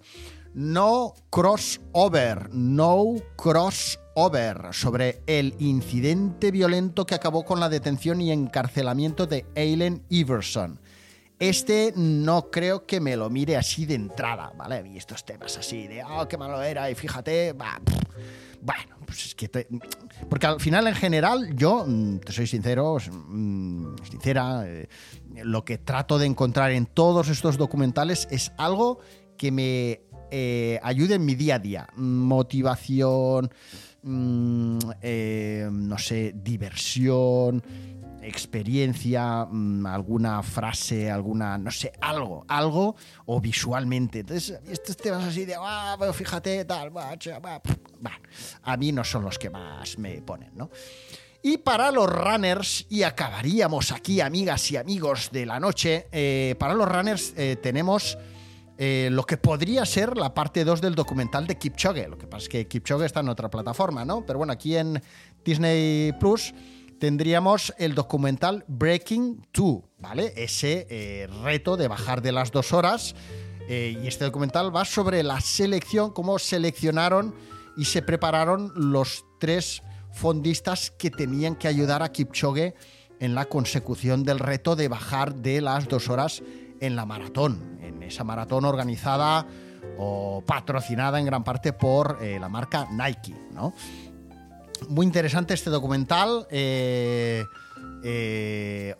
No 0.54 1.14
crossover, 1.30 2.54
no 2.54 3.16
crossover, 3.36 4.68
sobre 4.72 5.22
el 5.28 5.56
incidente 5.60 6.52
violento 6.52 7.06
que 7.06 7.16
acabó 7.16 7.44
con 7.44 7.60
la 7.60 7.70
detención 7.70 8.22
y 8.22 8.32
encarcelamiento 8.32 9.26
de 9.26 9.46
Aileen 9.56 10.04
Iverson. 10.10 10.80
Este 11.40 11.94
no 11.96 12.50
creo 12.50 12.86
que 12.86 13.00
me 13.00 13.16
lo 13.18 13.30
mire 13.30 13.58
así 13.58 13.86
de 13.86 13.96
entrada, 13.96 14.54
¿vale? 14.58 14.88
Y 14.88 14.98
estos 14.98 15.26
temas 15.26 15.58
así 15.58 15.88
de, 15.88 16.02
ah, 16.02 16.26
qué 16.30 16.38
malo 16.38 16.62
era, 16.62 16.90
y 16.90 16.96
fíjate, 16.96 17.54
va, 17.54 17.82
bueno, 18.62 18.96
pues 19.06 19.26
es 19.28 19.36
que... 19.36 19.68
porque 20.30 20.48
al 20.48 20.60
final, 20.60 20.88
en 20.88 20.96
general, 20.96 21.56
yo, 21.56 21.86
mm, 21.86 22.20
te 22.20 22.32
soy 22.32 22.48
sincero, 22.48 22.98
mm, 23.12 23.96
sincera, 24.10 24.64
eh, 24.66 24.88
lo 25.44 25.64
que 25.64 25.78
trato 25.78 26.18
de 26.18 26.26
encontrar 26.26 26.72
en 26.72 26.86
todos 26.86 27.30
estos 27.30 27.58
documentales 27.58 28.28
es 28.32 28.52
algo 28.58 29.00
que 29.38 29.52
me 29.52 30.02
eh, 30.32 30.80
ayude 30.82 31.16
en 31.16 31.26
mi 31.26 31.36
día 31.36 31.56
a 31.56 31.60
día. 31.60 31.88
Motivación, 31.96 33.52
mm, 34.02 34.80
eh, 35.02 35.70
no 35.72 35.98
sé, 35.98 36.34
diversión, 36.36 37.64
experiencia, 38.28 39.46
mm, 39.46 39.86
alguna 39.86 40.42
frase, 40.44 41.10
alguna, 41.10 41.58
no 41.58 41.72
sé, 41.72 41.92
algo, 42.02 42.46
algo, 42.48 42.96
o 43.26 43.40
visualmente. 43.40 44.20
Entonces, 44.20 44.60
estos 44.68 44.98
temas 44.98 45.24
así 45.24 45.46
de, 45.46 45.56
ah, 45.58 45.98
fíjate, 46.14 46.66
tal, 46.66 46.92
a 48.64 48.78
mí 48.78 48.92
no 48.92 49.04
son 49.04 49.24
los 49.24 49.38
que 49.38 49.50
más 49.50 49.98
me 49.98 50.22
ponen, 50.22 50.52
¿no? 50.56 50.70
Y 51.42 51.60
para 51.60 51.92
los 51.92 52.10
runners, 52.10 52.88
y 52.90 53.04
acabaríamos 53.04 53.92
aquí, 53.92 54.20
amigas 54.20 54.72
y 54.72 54.78
amigos 54.78 55.30
de 55.32 55.46
la 55.46 55.60
noche, 55.60 56.08
eh, 56.12 56.56
para 56.58 56.74
los 56.74 56.90
runners 56.90 57.34
eh, 57.38 57.58
tenemos 57.62 58.18
eh, 58.78 59.10
lo 59.12 59.24
que 59.26 59.38
podría 59.38 59.86
ser 59.86 60.18
la 60.18 60.34
parte 60.34 60.66
2 60.66 60.82
del 60.82 60.96
documental 60.96 61.46
de 61.46 61.58
Kipchoge. 61.58 62.08
Lo 62.08 62.18
que 62.18 62.26
pasa 62.26 62.44
es 62.44 62.50
que 62.50 62.68
Kipchoge 62.68 63.06
está 63.06 63.20
en 63.20 63.30
otra 63.30 63.50
plataforma, 63.50 64.04
¿no? 64.04 64.26
Pero 64.26 64.40
bueno, 64.40 64.54
aquí 64.54 64.76
en 64.76 65.02
Disney 65.46 66.14
Plus 66.20 66.52
tendríamos 67.00 67.74
el 67.78 67.96
documental 67.96 68.64
Breaking 68.68 69.48
2, 69.54 69.84
¿vale? 70.00 70.34
Ese 70.36 70.88
eh, 70.90 71.28
reto 71.44 71.78
de 71.78 71.88
bajar 71.88 72.22
de 72.22 72.32
las 72.32 72.52
dos 72.52 72.74
horas. 72.74 73.16
Eh, 73.68 74.00
y 74.04 74.08
este 74.08 74.26
documental 74.26 74.76
va 74.76 74.86
sobre 74.86 75.24
la 75.24 75.42
selección, 75.42 76.12
cómo 76.12 76.38
seleccionaron 76.38 77.34
y 77.76 77.86
se 77.86 78.02
prepararon 78.02 78.72
los 78.76 79.26
tres 79.40 79.82
fondistas 80.14 80.92
que 80.92 81.10
tenían 81.10 81.56
que 81.56 81.68
ayudar 81.68 82.04
a 82.04 82.12
Kipchoge 82.12 82.76
en 83.20 83.36
la 83.36 83.46
consecución 83.46 84.24
del 84.24 84.40
reto 84.40 84.76
de 84.76 84.88
bajar 84.88 85.36
de 85.36 85.62
las 85.62 85.88
dos 85.88 86.10
horas 86.10 86.44
en 86.80 86.96
la 86.96 87.06
maratón, 87.06 87.80
en 87.82 88.04
esa 88.04 88.24
maratón 88.24 88.66
organizada 88.66 89.48
o 89.98 90.44
patrocinada 90.46 91.20
en 91.20 91.26
gran 91.26 91.44
parte 91.44 91.74
por 91.74 92.20
eh, 92.22 92.40
la 92.40 92.50
marca 92.50 92.88
Nike, 92.92 93.36
¿no? 93.52 93.74
Muy 94.90 95.06
interesante 95.06 95.54
este 95.54 95.70
documental. 95.70 96.48
Eh, 96.50 97.44
eh, 98.04 98.96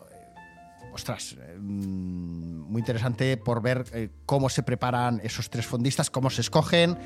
ostras, 0.92 1.36
mm, 1.58 2.70
muy 2.70 2.80
interesante 2.80 3.36
por 3.36 3.62
ver 3.62 3.84
eh, 3.92 4.08
cómo 4.24 4.48
se 4.48 4.62
preparan 4.62 5.20
esos 5.22 5.50
tres 5.50 5.66
fondistas, 5.66 6.10
cómo 6.10 6.30
se 6.30 6.40
escogen 6.40 6.96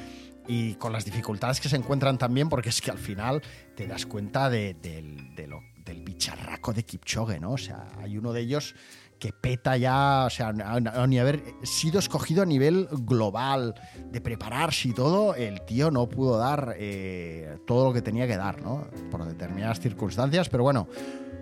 y 0.47 0.75
con 0.75 0.93
las 0.93 1.05
dificultades 1.05 1.61
que 1.61 1.69
se 1.69 1.77
encuentran 1.77 2.19
también, 2.19 2.49
porque 2.49 2.71
es 2.71 2.81
que 2.81 2.91
al 2.91 2.99
final 2.99 3.43
te 3.77 3.87
das 3.87 4.07
cuenta 4.07 4.49
de, 4.49 4.75
del 4.75 6.03
bicharraco 6.03 6.73
de 6.73 6.85
Kipchoge, 6.85 7.41
¿no? 7.41 7.53
O 7.53 7.59
sea, 7.59 7.87
hay 7.99 8.17
uno 8.17 8.33
de 8.33 8.41
ellos 8.41 8.75
que 9.21 9.33
peta 9.35 9.77
ya, 9.77 10.25
o 10.27 10.31
sea, 10.31 10.53
ni 10.53 11.19
haber 11.19 11.43
sido 11.63 11.99
escogido 11.99 12.43
a 12.43 12.47
nivel 12.47 12.89
global, 12.91 13.75
de 14.11 14.21
prepararse 14.21 14.89
y 14.89 14.95
todo, 14.95 15.35
el 15.35 15.61
tío 15.67 15.91
no 15.91 16.09
pudo 16.09 16.39
dar 16.39 16.75
eh, 16.79 17.59
todo 17.67 17.85
lo 17.85 17.93
que 17.93 18.01
tenía 18.01 18.27
que 18.27 18.39
dar, 18.39 18.63
¿no? 18.63 18.89
Por 19.11 19.27
determinadas 19.27 19.79
circunstancias, 19.79 20.49
pero 20.49 20.63
bueno, 20.63 20.89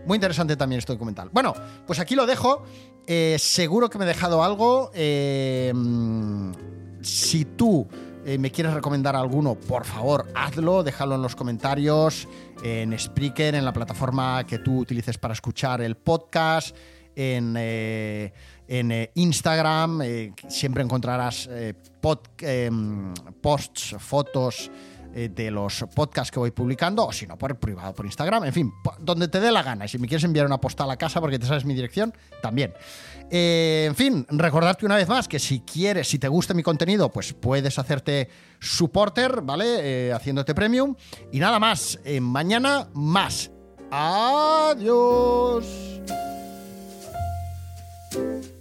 muy 0.07 0.17
interesante 0.17 0.57
también 0.57 0.81
este 0.81 0.93
documental. 0.93 1.31
Bueno, 1.33 1.55
pues 1.87 2.01
aquí 2.01 2.17
lo 2.17 2.27
dejo. 2.27 2.65
Eh, 3.07 3.37
seguro 3.39 3.89
que 3.89 3.99
me 3.99 4.05
he 4.05 4.09
dejado 4.09 4.43
algo. 4.43 4.91
Eh, 4.93 5.73
si 7.01 7.45
tú 7.45 7.89
me 8.39 8.51
quieres 8.51 8.75
recomendar 8.75 9.17
alguno, 9.17 9.55
por 9.55 9.87
favor, 9.87 10.27
hazlo, 10.35 10.83
déjalo 10.83 11.15
en 11.15 11.23
los 11.23 11.35
comentarios, 11.35 12.29
en 12.63 12.99
Spreaker, 12.99 13.55
en 13.55 13.65
la 13.65 13.73
plataforma 13.73 14.45
que 14.45 14.59
tú 14.59 14.81
utilices 14.81 15.17
para 15.17 15.33
escuchar 15.33 15.81
el 15.81 15.97
podcast 15.97 16.77
en, 17.19 17.55
eh, 17.59 18.33
eh, 18.69 19.11
Instagram. 19.15 20.03
Eh, 20.03 20.33
siempre 20.49 20.85
encontrarás 20.85 21.49
em, 21.51 23.15
posts, 23.43 23.97
fotos 23.99 24.71
de 25.11 25.51
los 25.51 25.85
podcasts 25.97 26.31
que 26.31 26.39
voy 26.39 26.53
publicando, 26.53 27.07
o 27.07 27.13
si 27.13 27.27
no, 27.27 27.37
por 27.37 27.59
privado, 27.59 27.93
por 27.93 28.07
Instagram, 28.07 28.45
en 28.45 28.53
fin, 28.53 28.73
donde 29.01 29.27
te 29.27 29.41
dé 29.41 29.51
la 29.51 29.65
gana. 29.65 29.87
Y 29.87 29.89
si 29.89 29.99
me 29.99 30.07
quieres 30.07 30.23
enviar 30.23 30.47
una 30.47 30.61
postal 30.61 30.89
a 30.93 30.97
casa 30.97 31.21
porque 31.21 31.41
te 31.41 31.47
sabes 31.47 31.65
mi 31.65 31.75
dirección, 31.75 32.15
también. 32.41 32.73
en 33.31 33.97
fin, 33.97 34.25
recordarte 34.29 34.87
una 34.87 34.95
vez 34.95 35.09
más 35.09 35.27
que 35.27 35.41
si 35.41 35.61
quieres, 35.61 36.09
si 36.09 36.21
te 36.21 36.29
gusta 36.29 36.55
mi 36.55 36.63
contenido, 36.63 37.11
pues 37.11 37.33
puedes 37.33 37.81
hacerte 37.81 38.29
supporter, 38.61 39.41
¿vale? 39.43 40.13
haciéndote 40.13 40.55
premium. 40.55 40.95
Y 41.33 41.41
nada 41.41 41.59
más, 41.59 41.99
mañana 42.21 42.89
más. 42.95 43.51
Adiós. 43.91 45.65
Música 48.15 48.58